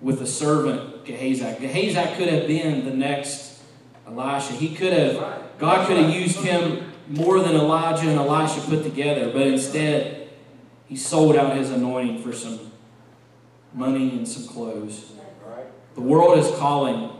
with 0.00 0.18
the 0.18 0.26
servant 0.26 1.04
Gehazi? 1.04 1.54
Gehazi 1.60 2.16
could 2.16 2.28
have 2.28 2.46
been 2.46 2.86
the 2.86 2.94
next 2.94 3.60
Elisha. 4.06 4.54
He 4.54 4.74
could 4.74 4.94
have, 4.94 5.42
God 5.58 5.86
could 5.86 5.98
have 5.98 6.10
used 6.10 6.38
him 6.38 6.93
more 7.08 7.40
than 7.40 7.54
Elijah 7.54 8.08
and 8.08 8.18
Elisha 8.18 8.60
put 8.62 8.82
together, 8.82 9.30
but 9.30 9.42
instead, 9.42 10.28
he 10.86 10.96
sold 10.96 11.36
out 11.36 11.56
his 11.56 11.70
anointing 11.70 12.22
for 12.22 12.32
some 12.32 12.72
money 13.72 14.10
and 14.10 14.26
some 14.26 14.46
clothes. 14.46 15.12
The 15.94 16.00
world 16.00 16.38
is 16.38 16.50
calling 16.58 17.10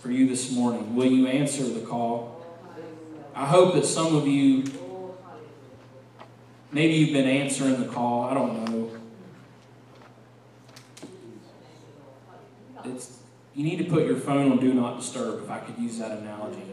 for 0.00 0.10
you 0.10 0.28
this 0.28 0.50
morning. 0.50 0.96
Will 0.96 1.06
you 1.06 1.26
answer 1.26 1.62
the 1.62 1.86
call? 1.86 2.44
I 3.34 3.46
hope 3.46 3.74
that 3.74 3.86
some 3.86 4.16
of 4.16 4.26
you, 4.26 4.64
maybe 6.70 6.94
you've 6.94 7.12
been 7.12 7.28
answering 7.28 7.80
the 7.80 7.88
call. 7.88 8.24
I 8.24 8.34
don't 8.34 8.64
know. 8.64 8.90
It's, 12.84 13.18
you 13.54 13.64
need 13.64 13.76
to 13.76 13.84
put 13.84 14.06
your 14.06 14.16
phone 14.16 14.50
on 14.50 14.58
Do 14.58 14.74
Not 14.74 14.98
Disturb, 14.98 15.44
if 15.44 15.50
I 15.50 15.60
could 15.60 15.78
use 15.78 15.98
that 15.98 16.10
analogy. 16.18 16.71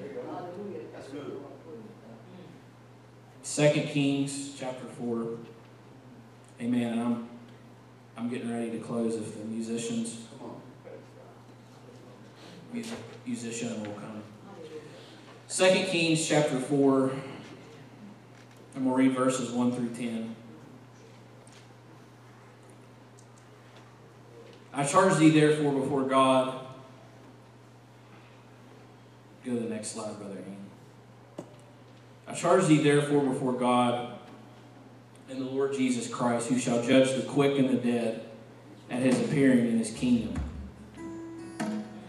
Second 3.49 3.87
Kings 3.87 4.53
chapter 4.59 4.85
4. 4.85 5.27
Amen. 6.61 6.93
And 6.93 7.01
I'm, 7.01 7.29
I'm 8.15 8.29
getting 8.29 8.53
ready 8.53 8.69
to 8.69 8.77
close 8.77 9.15
if 9.15 9.39
the 9.39 9.43
musicians 9.43 10.19
Come 10.37 10.51
on. 12.75 12.83
musician 13.25 13.83
will 13.83 13.93
come. 13.93 14.21
Second 15.47 15.87
Kings 15.87 16.27
chapter 16.27 16.59
4, 16.59 17.11
and 18.75 18.85
we'll 18.85 18.93
read 18.93 19.13
verses 19.13 19.49
1 19.49 19.71
through 19.71 19.95
10. 19.95 20.35
I 24.75 24.85
charge 24.85 25.17
thee 25.17 25.31
therefore 25.31 25.73
before 25.73 26.03
God. 26.03 26.67
Go 29.43 29.55
to 29.55 29.59
the 29.59 29.69
next 29.69 29.87
slide, 29.93 30.19
Brother 30.19 30.35
Ian. 30.35 30.58
I 32.29 32.33
charge 32.33 32.67
thee 32.67 32.83
therefore 32.83 33.23
before 33.23 33.53
God 33.53 34.13
and 35.29 35.41
the 35.41 35.45
Lord 35.45 35.73
Jesus 35.73 36.07
Christ, 36.07 36.47
who 36.49 36.59
shall 36.59 36.83
judge 36.83 37.15
the 37.15 37.23
quick 37.23 37.57
and 37.57 37.69
the 37.69 37.75
dead 37.75 38.23
at 38.91 39.01
his 39.01 39.19
appearing 39.19 39.67
in 39.67 39.79
his 39.79 39.91
kingdom. 39.91 40.39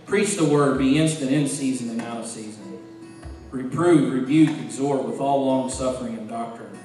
Preach 0.05 0.37
the 0.37 0.45
word, 0.45 0.79
be 0.79 0.99
instant 0.99 1.31
in 1.31 1.49
season 1.49 1.89
and 1.91 2.03
out 2.03 2.19
of 2.19 2.27
season. 2.27 2.83
Reprove, 3.51 4.13
rebuke, 4.13 4.59
exhort 4.59 5.05
with 5.05 5.21
all 5.21 5.47
long 5.47 5.71
suffering 5.71 6.19
and 6.19 6.29
doctrine. 6.29 6.79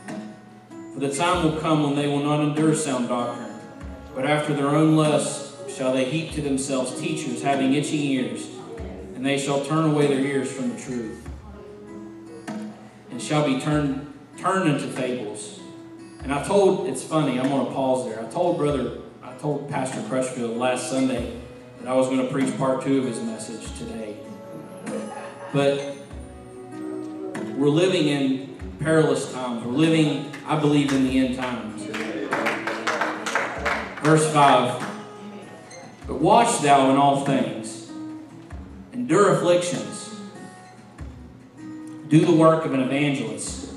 For 0.93 0.99
the 0.99 1.13
time 1.13 1.43
will 1.43 1.59
come 1.59 1.83
when 1.83 1.95
they 1.95 2.07
will 2.07 2.23
not 2.23 2.41
endure 2.41 2.73
sound 2.73 3.09
doctrine, 3.09 3.53
but 4.13 4.25
after 4.25 4.53
their 4.53 4.69
own 4.69 4.95
lusts 4.95 5.73
shall 5.75 5.91
they 5.91 6.05
heap 6.05 6.31
to 6.33 6.41
themselves 6.41 6.99
teachers 7.01 7.41
having 7.41 7.73
itching 7.73 7.99
ears, 7.99 8.47
and 9.15 9.25
they 9.25 9.38
shall 9.38 9.65
turn 9.65 9.86
away 9.86 10.07
their 10.07 10.19
ears 10.19 10.51
from 10.51 10.69
the 10.69 10.81
truth, 10.81 11.24
and 13.16 13.24
shall 13.24 13.45
be 13.45 13.61
turned 13.61 14.13
turned 14.38 14.70
into 14.70 14.88
fables. 14.88 15.61
And 16.24 16.34
I 16.34 16.43
told, 16.43 16.89
it's 16.89 17.01
funny, 17.01 17.39
I'm 17.39 17.47
going 17.47 17.66
to 17.66 17.72
pause 17.72 18.05
there. 18.09 18.22
I 18.22 18.30
told 18.30 18.57
brother, 18.57 18.97
I 19.24 19.32
told 19.36 19.70
Pastor 19.70 20.01
Crutchfield 20.09 20.57
last 20.57 20.89
Sunday 20.89 21.39
that 21.80 21.88
I 21.88 21.93
was 21.93 22.07
going 22.07 22.28
to 22.28 22.28
preach 22.30 22.57
part 22.57 22.84
two 22.84 22.97
of 22.97 23.05
his 23.05 23.22
message 23.22 23.74
today. 23.78 24.18
But 25.53 25.95
we're 27.55 27.70
living 27.70 28.09
in 28.09 28.57
perilous 28.82 29.32
times. 29.32 29.63
We're 29.63 29.72
living, 29.72 30.34
I 30.45 30.59
believe, 30.59 30.91
in 30.91 31.05
the 31.05 31.18
end 31.18 31.38
times. 31.38 31.84
Verse 34.03 34.30
5 34.34 34.86
But 36.05 36.20
watch 36.20 36.59
thou 36.59 36.89
in 36.91 36.97
all 36.97 37.24
things, 37.24 37.89
endure 38.91 39.32
afflictions, 39.32 40.04
do 42.20 42.26
the 42.26 42.32
work 42.32 42.63
of 42.63 42.74
an 42.74 42.80
evangelist, 42.80 43.74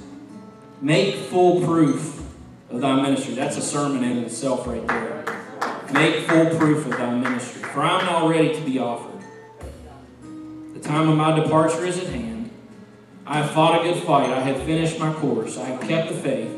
make 0.80 1.16
full 1.16 1.60
proof 1.62 2.22
of 2.70 2.80
thy 2.80 2.94
ministry. 3.00 3.34
That's 3.34 3.56
a 3.56 3.62
sermon 3.62 4.04
in 4.04 4.18
itself, 4.18 4.64
right 4.64 4.86
there. 4.86 5.24
Make 5.92 6.28
full 6.28 6.56
proof 6.56 6.86
of 6.86 6.92
thy 6.92 7.14
ministry. 7.16 7.62
For 7.62 7.82
I 7.82 7.98
am 7.98 8.06
now 8.06 8.28
ready 8.28 8.54
to 8.54 8.60
be 8.60 8.78
offered. 8.78 9.20
The 10.74 10.80
time 10.80 11.08
of 11.08 11.16
my 11.16 11.34
departure 11.40 11.84
is 11.84 11.98
at 11.98 12.06
hand. 12.06 12.50
I 13.26 13.38
have 13.38 13.50
fought 13.50 13.80
a 13.80 13.82
good 13.82 14.04
fight. 14.04 14.30
I 14.30 14.40
have 14.40 14.62
finished 14.62 15.00
my 15.00 15.12
course. 15.14 15.58
I 15.58 15.64
have 15.64 15.80
kept 15.80 16.10
the 16.10 16.14
faith. 16.14 16.54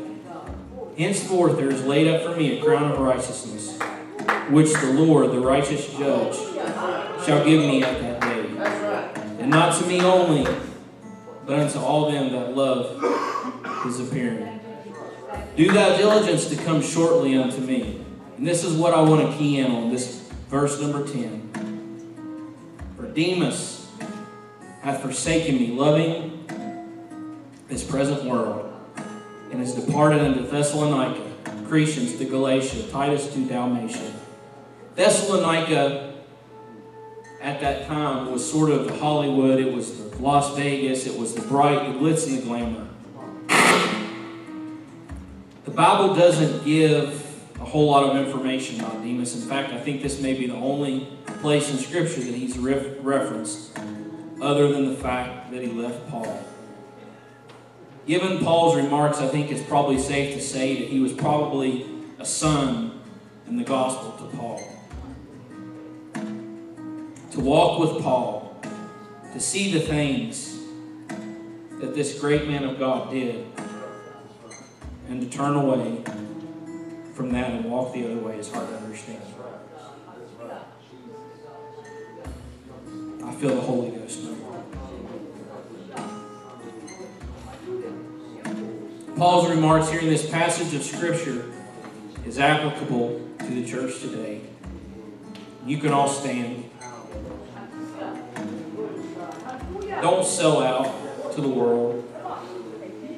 Henceforth 0.97 1.57
there 1.57 1.71
is 1.71 1.83
laid 1.83 2.07
up 2.07 2.21
for 2.21 2.37
me 2.37 2.59
a 2.59 2.63
crown 2.63 2.91
of 2.91 2.99
righteousness, 2.99 3.79
which 4.51 4.71
the 4.73 4.93
Lord, 4.93 5.31
the 5.31 5.39
righteous 5.39 5.91
judge, 5.97 6.35
shall 7.25 7.43
give 7.43 7.61
me 7.61 7.81
at 7.81 7.99
that 8.01 8.21
day. 8.21 9.39
And 9.39 9.49
not 9.49 9.79
to 9.81 9.87
me 9.87 10.01
only, 10.01 10.45
but 11.51 11.59
unto 11.59 11.79
all 11.79 12.09
them 12.09 12.31
that 12.31 12.55
love 12.55 13.83
his 13.83 13.99
appearing. 13.99 14.61
Do 15.57 15.69
thy 15.69 15.97
diligence 15.97 16.47
to 16.47 16.55
come 16.55 16.81
shortly 16.81 17.37
unto 17.37 17.59
me. 17.59 18.05
And 18.37 18.47
this 18.47 18.63
is 18.63 18.77
what 18.77 18.93
I 18.93 19.01
want 19.01 19.29
to 19.29 19.37
key 19.37 19.59
in 19.59 19.69
on, 19.69 19.89
this 19.89 20.29
verse 20.47 20.79
number 20.79 21.05
10. 21.05 22.93
For 22.95 23.07
Demas 23.07 23.91
hath 24.79 25.01
forsaken 25.01 25.55
me, 25.55 25.71
loving 25.71 26.45
this 27.67 27.83
present 27.83 28.23
world, 28.23 28.73
and 29.51 29.59
has 29.59 29.75
departed 29.75 30.21
unto 30.21 30.47
Thessalonica, 30.47 31.21
Crescens 31.67 32.17
to 32.17 32.23
Galatia, 32.23 32.89
Titus 32.93 33.27
to 33.33 33.45
Dalmatia. 33.45 34.13
Thessalonica 34.95 36.13
at 37.41 37.59
that 37.59 37.87
time 37.87 38.31
was 38.31 38.49
sort 38.49 38.71
of 38.71 39.01
Hollywood, 39.01 39.59
it 39.59 39.73
was 39.73 40.01
the 40.01 40.10
Las 40.21 40.55
Vegas, 40.55 41.07
it 41.07 41.17
was 41.17 41.33
the 41.33 41.41
bright, 41.41 41.91
the 41.91 41.97
glitzy, 41.97 42.39
the 42.39 42.43
glamour. 42.43 42.87
The 45.65 45.71
Bible 45.71 46.13
doesn't 46.13 46.63
give 46.63 47.17
a 47.59 47.65
whole 47.65 47.89
lot 47.89 48.03
of 48.03 48.23
information 48.23 48.79
about 48.79 49.01
Demas. 49.01 49.35
In 49.35 49.49
fact, 49.49 49.73
I 49.73 49.79
think 49.79 50.03
this 50.03 50.21
may 50.21 50.35
be 50.35 50.45
the 50.45 50.55
only 50.55 51.07
place 51.41 51.71
in 51.71 51.79
Scripture 51.79 52.21
that 52.21 52.35
he's 52.35 52.55
ref- 52.55 52.97
referenced, 53.01 53.75
other 54.39 54.71
than 54.71 54.89
the 54.89 54.95
fact 54.95 55.51
that 55.51 55.63
he 55.63 55.69
left 55.71 56.07
Paul. 56.09 56.43
Given 58.05 58.43
Paul's 58.43 58.75
remarks, 58.75 59.17
I 59.17 59.27
think 59.27 59.51
it's 59.51 59.67
probably 59.67 59.97
safe 59.97 60.35
to 60.35 60.41
say 60.41 60.81
that 60.81 60.87
he 60.87 60.99
was 60.99 61.13
probably 61.13 61.87
a 62.19 62.25
son 62.27 63.01
in 63.47 63.57
the 63.57 63.63
gospel 63.63 64.11
to 64.19 64.37
Paul. 64.37 64.61
To 67.31 67.39
walk 67.39 67.79
with 67.79 68.03
Paul, 68.03 68.40
to 69.33 69.39
see 69.39 69.71
the 69.71 69.79
things 69.79 70.59
that 71.79 71.95
this 71.95 72.19
great 72.19 72.47
man 72.47 72.63
of 72.63 72.77
God 72.77 73.11
did, 73.11 73.45
and 75.07 75.21
to 75.21 75.29
turn 75.29 75.55
away 75.55 76.03
from 77.13 77.31
that 77.31 77.51
and 77.51 77.65
walk 77.65 77.93
the 77.93 78.05
other 78.05 78.17
way 78.17 78.37
is 78.37 78.51
hard 78.51 78.67
to 78.67 78.75
understand. 78.77 79.21
I 83.23 83.31
feel 83.35 83.55
the 83.55 83.61
Holy 83.61 83.91
Ghost. 83.91 84.19
Paul's 89.17 89.49
remarks 89.49 89.89
here 89.89 89.99
in 89.99 90.07
this 90.07 90.27
passage 90.29 90.73
of 90.73 90.83
Scripture 90.83 91.51
is 92.25 92.39
applicable 92.39 93.21
to 93.39 93.45
the 93.45 93.65
church 93.65 93.99
today. 93.99 94.41
You 95.65 95.77
can 95.77 95.91
all 95.91 96.07
stand. 96.07 96.69
Don't 100.01 100.25
sell 100.25 100.63
out 100.63 101.31
to 101.33 101.41
the 101.41 101.47
world. 101.47 102.03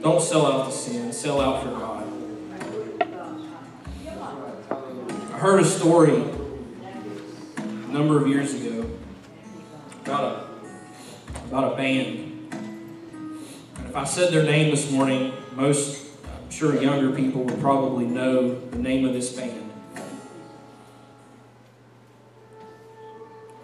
Don't 0.01 0.21
sell 0.21 0.45
out 0.45 0.65
to 0.65 0.71
sin. 0.71 1.13
Sell 1.13 1.39
out 1.39 1.63
for 1.63 1.69
God. 1.69 2.03
I 5.31 5.37
heard 5.37 5.61
a 5.61 5.65
story 5.65 6.25
a 7.55 7.87
number 7.87 8.21
of 8.21 8.27
years 8.27 8.53
ago 8.53 8.89
about 10.03 10.23
a, 10.23 11.45
about 11.45 11.71
a 11.71 11.77
band. 11.77 12.51
And 12.51 13.87
if 13.87 13.95
I 13.95 14.03
said 14.03 14.33
their 14.33 14.43
name 14.43 14.69
this 14.69 14.91
morning, 14.91 15.31
most, 15.53 16.05
I'm 16.25 16.51
sure 16.51 16.81
younger 16.81 17.15
people 17.15 17.43
would 17.45 17.61
probably 17.61 18.05
know 18.05 18.59
the 18.59 18.77
name 18.77 19.05
of 19.05 19.13
this 19.13 19.31
band. 19.31 19.71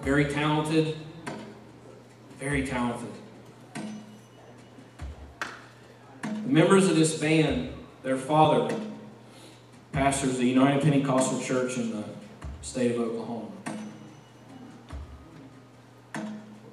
Very 0.04 0.26
talented, 0.26 0.96
very 2.40 2.66
talented. 2.66 3.10
The 6.24 6.48
members 6.48 6.90
of 6.90 6.96
this 6.96 7.20
band, 7.20 7.74
their 8.02 8.18
father, 8.18 8.74
pastors 9.92 10.32
of 10.32 10.38
the 10.38 10.48
United 10.48 10.82
Pentecostal 10.82 11.42
Church 11.42 11.78
in 11.78 11.92
the 11.92 12.04
state 12.62 12.96
of 12.96 13.02
Oklahoma. 13.02 13.48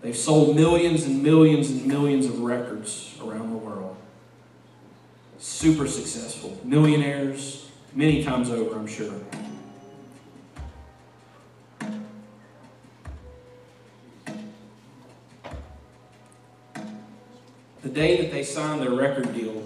They've 0.02 0.16
sold 0.16 0.54
millions 0.54 1.04
and 1.04 1.20
millions 1.20 1.68
and 1.68 1.84
millions 1.84 2.26
of 2.26 2.40
records 2.40 3.18
around 3.20 3.50
the 3.50 3.56
world. 3.56 3.96
Super 5.38 5.88
successful. 5.88 6.60
Millionaires, 6.62 7.68
many 7.92 8.22
times 8.22 8.50
over, 8.50 8.76
I'm 8.76 8.86
sure. 8.86 9.12
The 17.86 17.92
day 17.92 18.20
that 18.20 18.32
they 18.32 18.42
signed 18.42 18.82
their 18.82 18.90
record 18.90 19.32
deal, 19.32 19.62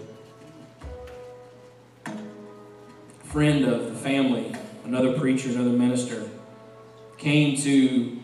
a 2.04 2.12
friend 3.24 3.64
of 3.64 3.86
the 3.86 3.94
family, 3.94 4.54
another 4.84 5.18
preacher, 5.18 5.48
another 5.48 5.70
minister, 5.70 6.28
came 7.16 7.56
to 7.56 8.20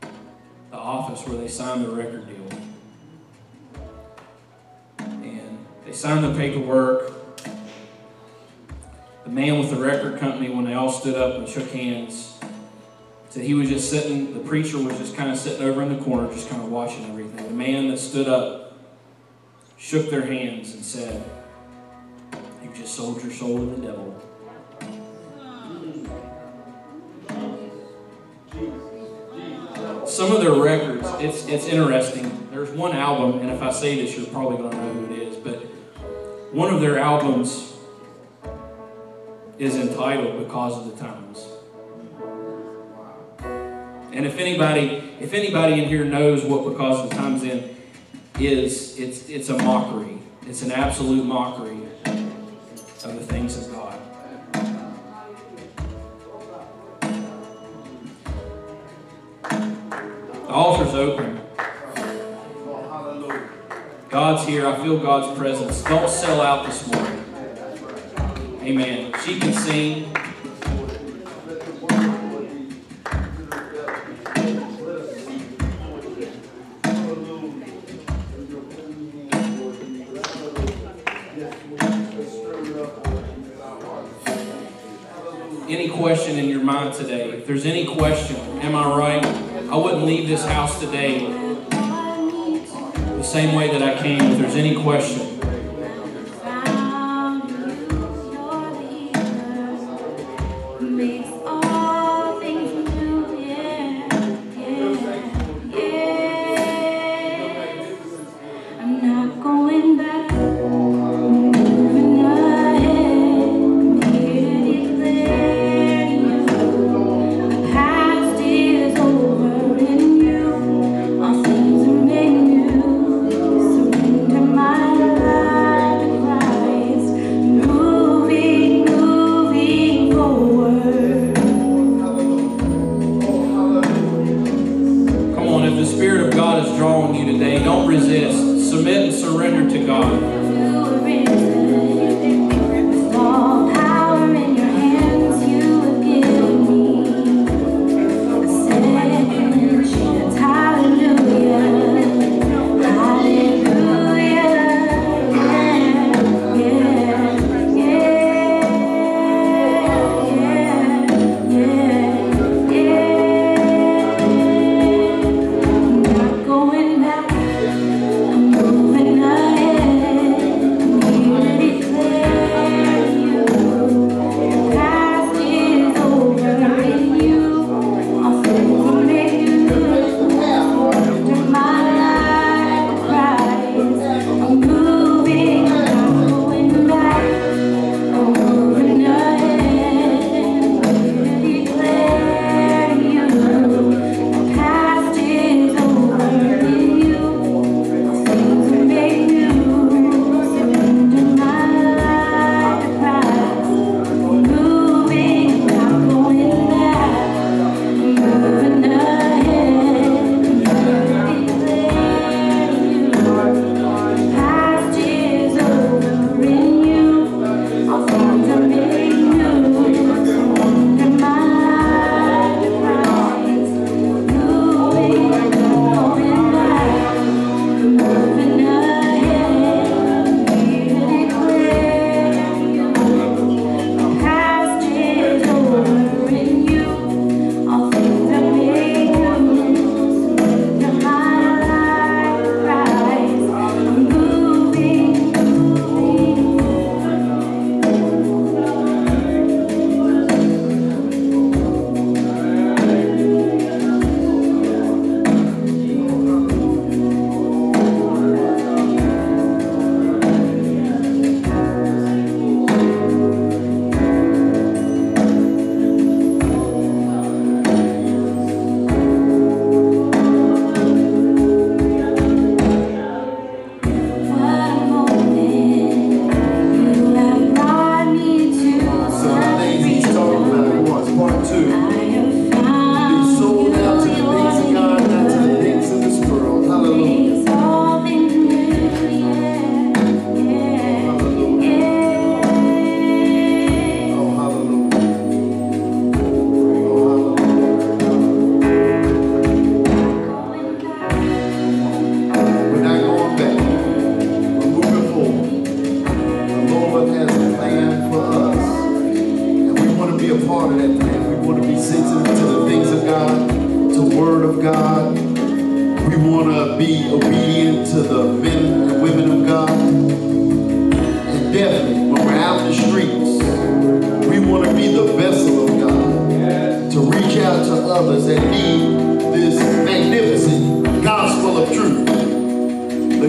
the 0.00 0.76
office 0.76 1.24
where 1.24 1.38
they 1.38 1.46
signed 1.46 1.84
the 1.84 1.88
record 1.88 2.26
deal. 2.26 2.48
And 4.98 5.64
they 5.86 5.92
signed 5.92 6.24
the 6.24 6.34
paperwork. 6.36 7.12
The 9.22 9.30
man 9.30 9.60
with 9.60 9.70
the 9.70 9.76
record 9.76 10.18
company, 10.18 10.50
when 10.50 10.64
they 10.64 10.74
all 10.74 10.90
stood 10.90 11.14
up 11.14 11.36
and 11.36 11.48
shook 11.48 11.70
hands, 11.70 12.40
said 13.28 13.44
he 13.44 13.54
was 13.54 13.68
just 13.68 13.88
sitting, 13.88 14.34
the 14.34 14.40
preacher 14.40 14.78
was 14.78 14.98
just 14.98 15.14
kind 15.14 15.30
of 15.30 15.38
sitting 15.38 15.62
over 15.62 15.80
in 15.80 15.96
the 15.96 16.04
corner, 16.04 16.28
just 16.32 16.50
kind 16.50 16.60
of 16.60 16.72
watching 16.72 17.08
everything. 17.08 17.46
The 17.46 17.54
man 17.54 17.86
that 17.86 17.98
stood 17.98 18.26
up 18.26 18.63
shook 19.76 20.10
their 20.10 20.26
hands 20.26 20.74
and 20.74 20.84
said, 20.84 21.24
You 22.62 22.70
just 22.74 22.94
sold 22.94 23.22
your 23.22 23.32
soul 23.32 23.58
to 23.58 23.66
the 23.66 23.86
devil. 23.86 24.20
some 30.14 30.32
of 30.32 30.40
their 30.40 30.52
records, 30.52 31.08
it's 31.18 31.46
it's 31.48 31.66
interesting. 31.66 32.48
There's 32.50 32.70
one 32.70 32.92
album, 32.92 33.40
and 33.40 33.50
if 33.50 33.62
I 33.62 33.72
say 33.72 33.96
this, 33.96 34.16
you're 34.16 34.26
probably 34.26 34.58
going 34.58 34.70
to 34.70 34.76
know 34.76 34.92
who 34.92 35.12
it 35.12 35.18
is. 35.18 35.36
But 35.36 35.56
one 36.52 36.72
of 36.72 36.80
their 36.80 36.98
albums 36.98 37.74
is 39.58 39.76
entitled 39.76 40.38
"Because 40.38 40.78
of 40.78 40.96
the 40.96 41.02
Times." 41.02 41.46
And 44.12 44.24
if 44.24 44.38
anybody, 44.38 45.02
if 45.20 45.34
anybody 45.34 45.82
in 45.82 45.88
here 45.88 46.04
knows 46.04 46.44
what 46.44 46.70
"Because 46.70 47.00
of 47.00 47.10
the 47.10 47.16
Times" 47.16 47.42
in 47.42 47.73
is, 48.40 48.98
it's 48.98 49.28
it's 49.28 49.48
a 49.48 49.56
mockery. 49.62 50.18
It's 50.46 50.62
an 50.62 50.72
absolute 50.72 51.24
mockery 51.24 51.78
of 52.06 53.14
the 53.14 53.20
things 53.20 53.56
of 53.56 53.72
God. 53.72 54.00
The 60.22 60.48
altar's 60.48 60.94
open. 60.94 61.40
God's 64.10 64.46
here. 64.46 64.66
I 64.66 64.76
feel 64.82 64.98
God's 64.98 65.36
presence. 65.38 65.82
Don't 65.82 66.08
sell 66.08 66.40
out 66.40 66.66
this 66.66 66.86
morning. 66.92 67.24
Amen. 68.62 69.12
She 69.24 69.40
can 69.40 69.52
sing. 69.52 70.14
Today? 86.96 87.30
If 87.30 87.46
there's 87.46 87.66
any 87.66 87.86
question, 87.86 88.36
am 88.60 88.74
I 88.76 88.96
right? 88.96 89.24
I 89.70 89.76
wouldn't 89.76 90.04
leave 90.04 90.28
this 90.28 90.44
house 90.44 90.78
today 90.80 91.26
the 93.16 93.22
same 93.22 93.54
way 93.54 93.70
that 93.70 93.82
I 93.82 94.00
came. 94.00 94.20
If 94.20 94.38
there's 94.38 94.56
any 94.56 94.80
question, 94.82 95.33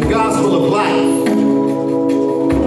gospel 0.10 0.64
of 0.64 0.72
life. 0.72 1.30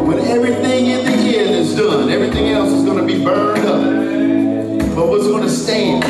When 0.07 0.19
everything 0.19 0.87
in 0.87 1.05
the 1.05 1.39
end 1.39 1.51
is 1.51 1.77
done, 1.77 2.11
everything 2.11 2.49
else 2.49 2.71
is 2.71 2.85
going 2.85 2.99
to 2.99 3.07
be 3.07 3.25
burned 3.25 3.67
up. 3.67 4.95
But 4.97 5.09
what's 5.09 5.27
going 5.27 5.45
to 5.45 5.51
stand 5.51 6.05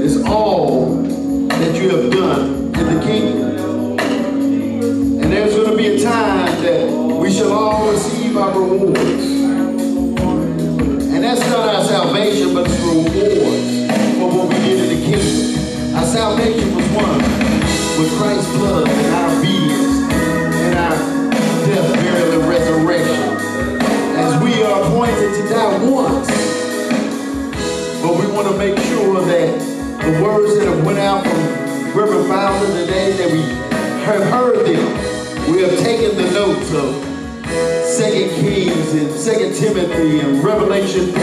is 0.00 0.22
all 0.24 1.02
that 1.02 1.74
you 1.80 1.90
have 1.90 2.10
done 2.12 2.74
in 2.76 2.94
the 2.94 3.00
kingdom. 3.04 3.98
And 5.22 5.32
there's 5.32 5.54
going 5.54 5.70
to 5.70 5.76
be 5.76 5.86
a 5.88 6.02
time 6.02 6.62
that 6.62 6.90
we 6.90 7.32
shall 7.32 7.52
all 7.52 7.90
receive 7.90 8.36
our 8.36 8.58
rewards. 8.58 9.26
And 11.14 11.24
that's 11.24 11.40
not 11.50 11.74
our 11.74 11.84
salvation, 11.84 12.54
but 12.54 12.66
it's 12.68 12.80
rewards 12.80 14.18
for 14.18 14.28
what 14.38 14.48
we 14.48 14.54
did 14.54 14.78
in 14.84 15.00
the 15.00 15.04
kingdom. 15.04 15.96
Our 15.96 16.06
salvation 16.06 16.76
was 16.76 16.88
won 16.90 17.18
with 17.98 18.18
Christ's 18.18 18.52
blood 18.52 18.88
and 18.88 19.14
our 19.14 19.38
obedience 19.38 19.87
want 28.38 28.52
to 28.52 28.56
make 28.56 28.78
sure 28.86 29.20
that 29.24 29.58
the 30.00 30.22
words 30.22 30.56
that 30.56 30.68
have 30.68 30.86
went 30.86 31.00
out 31.00 31.26
from 31.26 31.98
Reverend 31.98 32.28
Fowler 32.28 32.68
today, 32.68 33.10
that 33.14 33.32
we 33.32 33.42
have 34.04 34.22
heard 34.30 34.64
them. 34.64 35.52
We 35.52 35.62
have 35.62 35.76
taken 35.80 36.16
the 36.16 36.30
notes 36.30 36.72
of 36.72 37.02
2 37.42 38.40
Kings 38.40 38.92
and 38.94 39.10
2 39.10 39.54
Timothy 39.58 40.20
and 40.20 40.44
Revelation 40.44 41.06
3. 41.06 41.20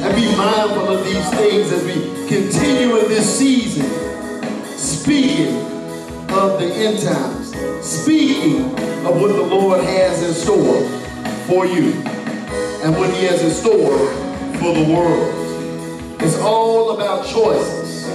And 0.00 0.16
be 0.16 0.34
mindful 0.34 0.88
of 0.88 1.04
these 1.04 1.28
things 1.34 1.70
as 1.72 1.84
we 1.84 2.26
continue 2.26 2.96
in 2.96 3.08
this 3.10 3.38
season, 3.38 3.84
speaking 4.78 5.56
of 6.30 6.58
the 6.58 6.72
end 6.72 7.02
times, 7.02 7.54
speaking 7.86 8.64
of 9.04 9.20
what 9.20 9.28
the 9.28 9.42
Lord 9.42 9.84
has 9.84 10.22
in 10.22 10.32
store 10.32 10.88
for 11.46 11.66
you 11.66 11.92
and 12.82 12.96
what 12.96 13.12
he 13.12 13.26
has 13.26 13.42
in 13.42 13.50
store 13.50 13.98
for 14.54 14.72
the 14.72 14.90
world. 14.90 15.37
It's 16.20 16.36
all 16.38 16.96
about 16.96 17.26
choices. 17.26 18.08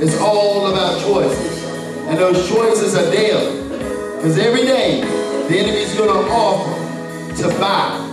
It's 0.00 0.18
all 0.20 0.72
about 0.72 1.00
choices. 1.02 1.64
And 2.06 2.16
those 2.16 2.48
choices 2.48 2.94
are 2.94 3.10
daily. 3.10 3.68
Because 4.16 4.38
every 4.38 4.62
day, 4.62 5.00
the 5.48 5.58
enemy 5.58 5.82
is 5.82 5.94
going 5.94 6.08
to 6.08 6.30
offer 6.30 7.34
to 7.42 7.48
buy. 7.58 8.08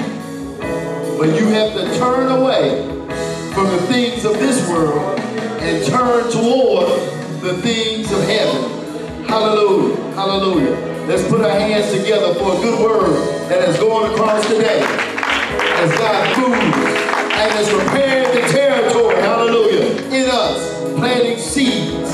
But 1.20 1.40
you 1.40 1.48
have 1.48 1.74
to 1.74 1.98
turn 1.98 2.32
away 2.32 2.88
from 3.54 3.68
the 3.68 3.82
things 3.88 4.26
of 4.26 4.34
this 4.34 4.68
world 4.68 5.20
and 5.20 5.86
turn 5.86 6.32
toward 6.32 6.90
the 7.42 7.54
things 7.62 8.12
of 8.12 8.22
heaven. 8.24 9.26
Hallelujah. 9.26 9.96
Hallelujah. 10.14 10.76
Let's 11.08 11.28
put 11.30 11.42
our 11.42 11.52
hands 11.52 11.92
together 11.92 12.34
for 12.34 12.58
a 12.58 12.62
good 12.62 12.80
word 12.84 13.50
that 13.50 13.64
has 13.66 13.80
gone 13.80 14.12
across 14.12 14.48
today. 14.48 14.82
As 14.82 15.92
God 15.98 16.38
moves 16.38 17.16
and 17.38 17.60
is 17.60 17.70
prepared 17.70 18.34
to 18.34 18.42
territory, 18.52 18.65
hallelujah, 19.26 20.02
in 20.14 20.30
us, 20.30 20.94
planting 20.96 21.38
seeds 21.38 22.12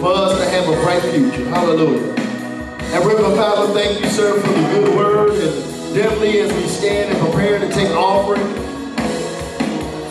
for 0.00 0.12
us 0.12 0.38
to 0.38 0.48
have 0.48 0.68
a 0.68 0.72
bright 0.82 1.02
future. 1.02 1.44
Hallelujah. 1.50 2.12
And 2.94 3.04
Reverend 3.04 3.36
Fowler, 3.36 3.72
thank 3.74 4.00
you, 4.00 4.08
sir, 4.08 4.40
for 4.40 4.48
the 4.48 4.68
good 4.70 4.96
word. 4.96 5.32
And 5.32 5.94
definitely 5.94 6.40
as 6.40 6.52
we 6.52 6.66
stand 6.68 7.14
and 7.14 7.20
prepare 7.20 7.58
to 7.58 7.68
take 7.68 7.90
offering 7.90 8.46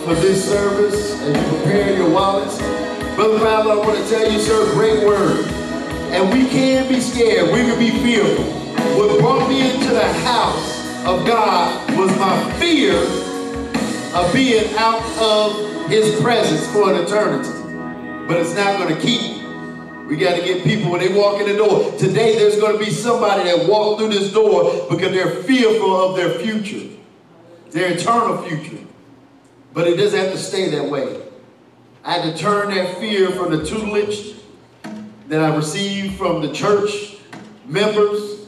for 0.05 0.13
this 0.15 0.47
service, 0.47 1.19
as 1.21 1.35
you 1.35 1.57
prepare 1.57 1.97
your 1.97 2.09
wallets, 2.11 2.57
Brother 3.15 3.39
Fowler, 3.39 3.71
I 3.73 3.75
want 3.77 3.97
to 3.97 4.09
tell 4.09 4.31
you, 4.31 4.39
sir, 4.39 4.73
great 4.73 5.05
word. 5.05 5.45
And 6.13 6.31
we 6.31 6.47
can 6.49 6.87
be 6.87 6.99
scared. 6.99 7.51
We 7.51 7.61
can 7.61 7.79
be 7.79 7.89
fearful. 8.03 8.45
What 8.95 9.19
brought 9.19 9.49
me 9.49 9.71
into 9.71 9.89
the 9.89 10.13
house 10.21 10.79
of 11.05 11.25
God 11.25 11.97
was 11.97 12.15
my 12.19 12.53
fear 12.59 12.95
of 14.13 14.31
being 14.33 14.71
out 14.75 15.01
of 15.17 15.72
his 15.87 16.19
presence 16.21 16.65
for 16.71 16.91
an 16.91 17.03
eternity. 17.03 17.49
But 18.27 18.37
it's 18.37 18.55
not 18.55 18.79
going 18.79 18.95
to 18.95 19.01
keep 19.01 19.21
me. 19.21 19.43
We 20.07 20.17
got 20.17 20.37
to 20.37 20.43
get 20.43 20.63
people 20.63 20.91
when 20.91 20.99
they 20.99 21.13
walk 21.13 21.39
in 21.39 21.47
the 21.47 21.55
door. 21.55 21.91
Today 21.97 22.37
there's 22.37 22.59
going 22.59 22.77
to 22.77 22.83
be 22.83 22.91
somebody 22.91 23.43
that 23.43 23.67
walked 23.67 23.99
through 23.99 24.09
this 24.09 24.31
door 24.31 24.87
because 24.89 25.11
they're 25.11 25.43
fearful 25.43 26.09
of 26.09 26.15
their 26.15 26.39
future, 26.39 26.89
their 27.71 27.93
eternal 27.93 28.41
future. 28.43 28.83
But 29.73 29.87
it 29.87 29.95
doesn't 29.95 30.19
have 30.19 30.31
to 30.31 30.37
stay 30.37 30.69
that 30.71 30.89
way. 30.89 31.21
I 32.03 32.13
had 32.13 32.35
to 32.35 32.37
turn 32.37 32.73
that 32.75 32.97
fear 32.97 33.31
from 33.31 33.51
the 33.51 33.65
tutelage 33.65 34.35
that 35.27 35.39
I 35.39 35.55
received 35.55 36.17
from 36.17 36.41
the 36.41 36.53
church 36.53 37.17
members, 37.65 38.45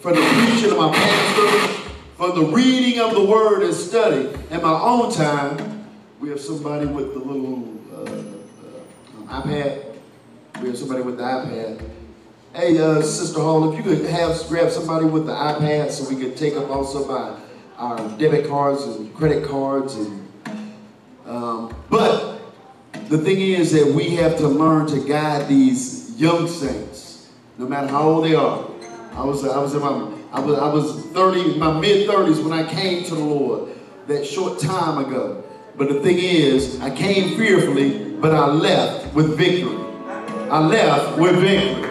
from 0.00 0.14
the 0.14 0.22
preaching 0.22 0.70
of 0.70 0.78
my 0.78 0.92
pastor, 0.92 1.90
from 2.16 2.38
the 2.38 2.46
reading 2.46 3.00
of 3.00 3.12
the 3.12 3.24
word 3.24 3.64
and 3.64 3.74
study. 3.74 4.28
In 4.50 4.62
my 4.62 4.80
own 4.80 5.12
time, 5.12 5.75
we 6.20 6.30
have 6.30 6.40
somebody 6.40 6.86
with 6.86 7.12
the 7.12 7.18
little 7.18 7.78
uh, 7.92 9.34
uh, 9.34 9.42
iPad. 9.42 9.84
We 10.60 10.68
have 10.68 10.78
somebody 10.78 11.02
with 11.02 11.18
the 11.18 11.24
iPad. 11.24 11.90
Hey, 12.54 12.78
uh, 12.78 13.02
Sister 13.02 13.40
Hall, 13.40 13.70
if 13.70 13.76
you 13.76 13.82
could 13.82 14.06
have 14.06 14.42
grab 14.48 14.70
somebody 14.70 15.04
with 15.04 15.26
the 15.26 15.32
iPad 15.32 15.90
so 15.90 16.08
we 16.08 16.20
could 16.20 16.36
take 16.36 16.56
up 16.56 16.70
also 16.70 17.06
my 17.06 17.38
our 17.76 17.98
debit 18.16 18.48
cards 18.48 18.82
and 18.84 19.14
credit 19.14 19.46
cards 19.46 19.96
and 19.96 20.26
um, 21.26 21.76
but 21.90 22.40
the 23.08 23.18
thing 23.18 23.38
is 23.38 23.72
that 23.72 23.86
we 23.86 24.16
have 24.16 24.38
to 24.38 24.48
learn 24.48 24.86
to 24.86 25.06
guide 25.06 25.48
these 25.48 26.18
young 26.18 26.48
saints, 26.48 27.30
no 27.58 27.66
matter 27.66 27.88
how 27.88 28.08
old 28.08 28.24
they 28.24 28.34
are. 28.34 28.66
I 29.12 29.24
was 29.24 29.46
I 29.46 29.58
was 29.58 29.74
in 29.74 29.80
my 29.80 30.12
I 30.32 30.40
was 30.40 30.58
I 30.58 30.72
was 30.72 31.06
30 31.08 31.58
my 31.58 31.78
mid 31.78 32.08
30s 32.08 32.42
when 32.42 32.52
I 32.52 32.66
came 32.72 33.04
to 33.04 33.14
the 33.14 33.24
Lord 33.24 33.70
that 34.06 34.24
short 34.24 34.58
time 34.58 35.04
ago. 35.04 35.42
But 35.76 35.88
the 35.88 36.00
thing 36.00 36.18
is, 36.18 36.80
I 36.80 36.88
came 36.88 37.36
fearfully, 37.36 37.98
but 37.98 38.34
I 38.34 38.46
left 38.46 39.14
with 39.14 39.36
victory. 39.36 39.76
I 40.50 40.66
left 40.66 41.18
with 41.18 41.36
victory. 41.36 41.82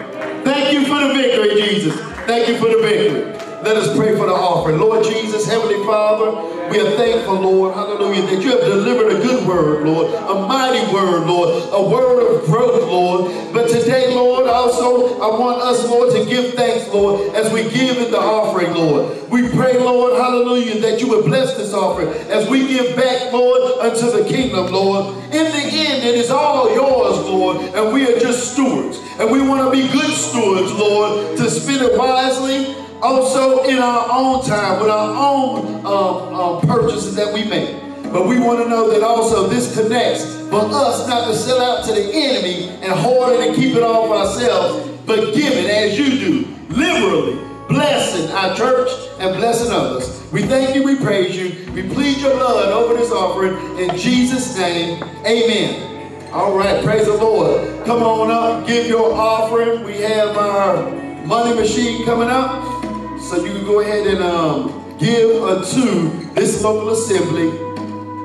Thank 0.42 0.72
you 0.72 0.86
for 0.86 0.98
the 1.06 1.14
victory, 1.14 1.62
Jesus. 1.62 1.94
Thank 2.26 2.48
you 2.48 2.56
for 2.56 2.68
the 2.68 2.82
victory. 2.82 3.26
Let 3.62 3.76
us 3.76 3.96
pray 3.96 4.16
for 4.16 4.26
the 4.26 4.32
offering. 4.32 4.80
Lord 4.80 5.04
Jesus, 5.04 5.46
Heavenly 5.46 5.84
Father, 5.84 6.32
we 6.70 6.80
are 6.80 6.90
thankful, 6.96 7.40
Lord, 7.40 7.74
hallelujah, 7.74 8.22
that 8.22 8.42
you 8.42 8.50
have 8.50 8.60
delivered 8.60 9.12
a 9.12 9.22
good 9.22 9.46
word, 9.46 9.86
Lord, 9.86 10.12
a 10.12 10.46
mighty 10.46 10.92
word, 10.92 11.26
Lord, 11.26 11.48
a 11.72 11.82
word 11.88 12.22
of 12.22 12.46
growth, 12.46 12.82
Lord. 12.82 13.52
But 13.52 13.68
today, 13.68 14.14
Lord, 14.14 14.46
also, 14.46 15.20
I 15.20 15.38
want 15.38 15.62
us, 15.62 15.88
Lord, 15.88 16.12
to 16.12 16.24
give 16.24 16.54
thanks, 16.54 16.88
Lord, 16.88 17.34
as 17.34 17.52
we 17.52 17.62
give 17.70 17.98
in 17.98 18.10
the 18.10 18.18
offering, 18.18 18.74
Lord. 18.74 19.30
We 19.30 19.48
pray, 19.48 19.78
Lord, 19.78 20.18
hallelujah, 20.20 20.80
that 20.80 21.00
you 21.00 21.08
would 21.08 21.24
bless 21.24 21.56
this 21.56 21.72
offering 21.72 22.08
as 22.30 22.48
we 22.48 22.66
give 22.66 22.96
back, 22.96 23.32
Lord, 23.32 23.78
unto 23.80 24.10
the 24.10 24.28
kingdom, 24.28 24.72
Lord. 24.72 25.14
In 25.26 25.44
the 25.44 25.64
end, 25.64 26.04
it 26.04 26.14
is 26.14 26.30
all 26.30 26.72
yours, 26.74 27.18
Lord, 27.28 27.56
and 27.74 27.92
we 27.92 28.06
are 28.06 28.18
just 28.18 28.52
stewards. 28.52 28.98
And 29.18 29.30
we 29.30 29.40
want 29.46 29.64
to 29.64 29.70
be 29.70 29.90
good 29.92 30.12
stewards, 30.12 30.72
Lord, 30.72 31.36
to 31.38 31.50
spend 31.50 31.82
it 31.82 31.98
wisely, 31.98 32.74
also 33.06 33.62
in 33.64 33.78
our 33.78 34.08
own 34.10 34.44
time, 34.44 34.80
with 34.80 34.90
our 34.90 35.14
own 35.14 35.86
um, 35.86 36.34
um, 36.34 36.60
purchases 36.62 37.14
that 37.14 37.32
we 37.32 37.44
make. 37.44 37.76
But 38.12 38.26
we 38.26 38.40
want 38.40 38.62
to 38.62 38.68
know 38.68 38.90
that 38.90 39.02
also 39.02 39.46
this 39.46 39.74
connects 39.80 40.24
for 40.48 40.62
us 40.62 41.06
not 41.06 41.28
to 41.28 41.36
sell 41.36 41.60
out 41.60 41.84
to 41.86 41.92
the 41.92 42.12
enemy 42.12 42.68
and 42.82 42.92
hoard 42.92 43.34
it 43.34 43.48
and 43.48 43.56
keep 43.56 43.76
it 43.76 43.82
all 43.82 44.08
for 44.08 44.14
ourselves, 44.14 44.88
but 45.06 45.34
give 45.34 45.52
it 45.52 45.70
as 45.70 45.98
you 45.98 46.18
do, 46.18 46.48
liberally, 46.68 47.34
blessing 47.68 48.28
our 48.32 48.56
church 48.56 48.90
and 49.20 49.36
blessing 49.36 49.70
others. 49.70 50.22
We 50.32 50.42
thank 50.42 50.74
you, 50.74 50.82
we 50.82 50.96
praise 50.96 51.36
you, 51.36 51.72
we 51.72 51.88
plead 51.88 52.18
your 52.18 52.34
blood 52.34 52.72
over 52.72 52.94
this 52.94 53.12
offering 53.12 53.54
in 53.78 53.96
Jesus' 53.96 54.56
name, 54.56 55.02
amen. 55.24 56.32
All 56.32 56.56
right, 56.56 56.82
praise 56.84 57.06
the 57.06 57.14
Lord. 57.14 57.86
Come 57.86 58.02
on 58.02 58.30
up, 58.30 58.66
give 58.66 58.88
your 58.88 59.12
offering. 59.14 59.84
We 59.84 59.94
have 60.02 60.36
our 60.36 60.90
money 61.24 61.54
machine 61.54 62.04
coming 62.04 62.28
up. 62.28 62.75
So 63.20 63.44
you 63.44 63.52
can 63.52 63.64
go 63.64 63.80
ahead 63.80 64.06
and 64.06 64.22
um, 64.22 64.96
give 64.98 65.42
unto 65.42 66.10
this 66.34 66.62
local 66.62 66.90
assembly 66.90 67.48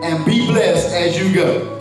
and 0.03 0.25
be 0.25 0.45
blessed 0.45 0.93
as 0.93 1.17
you 1.17 1.33
go. 1.33 1.80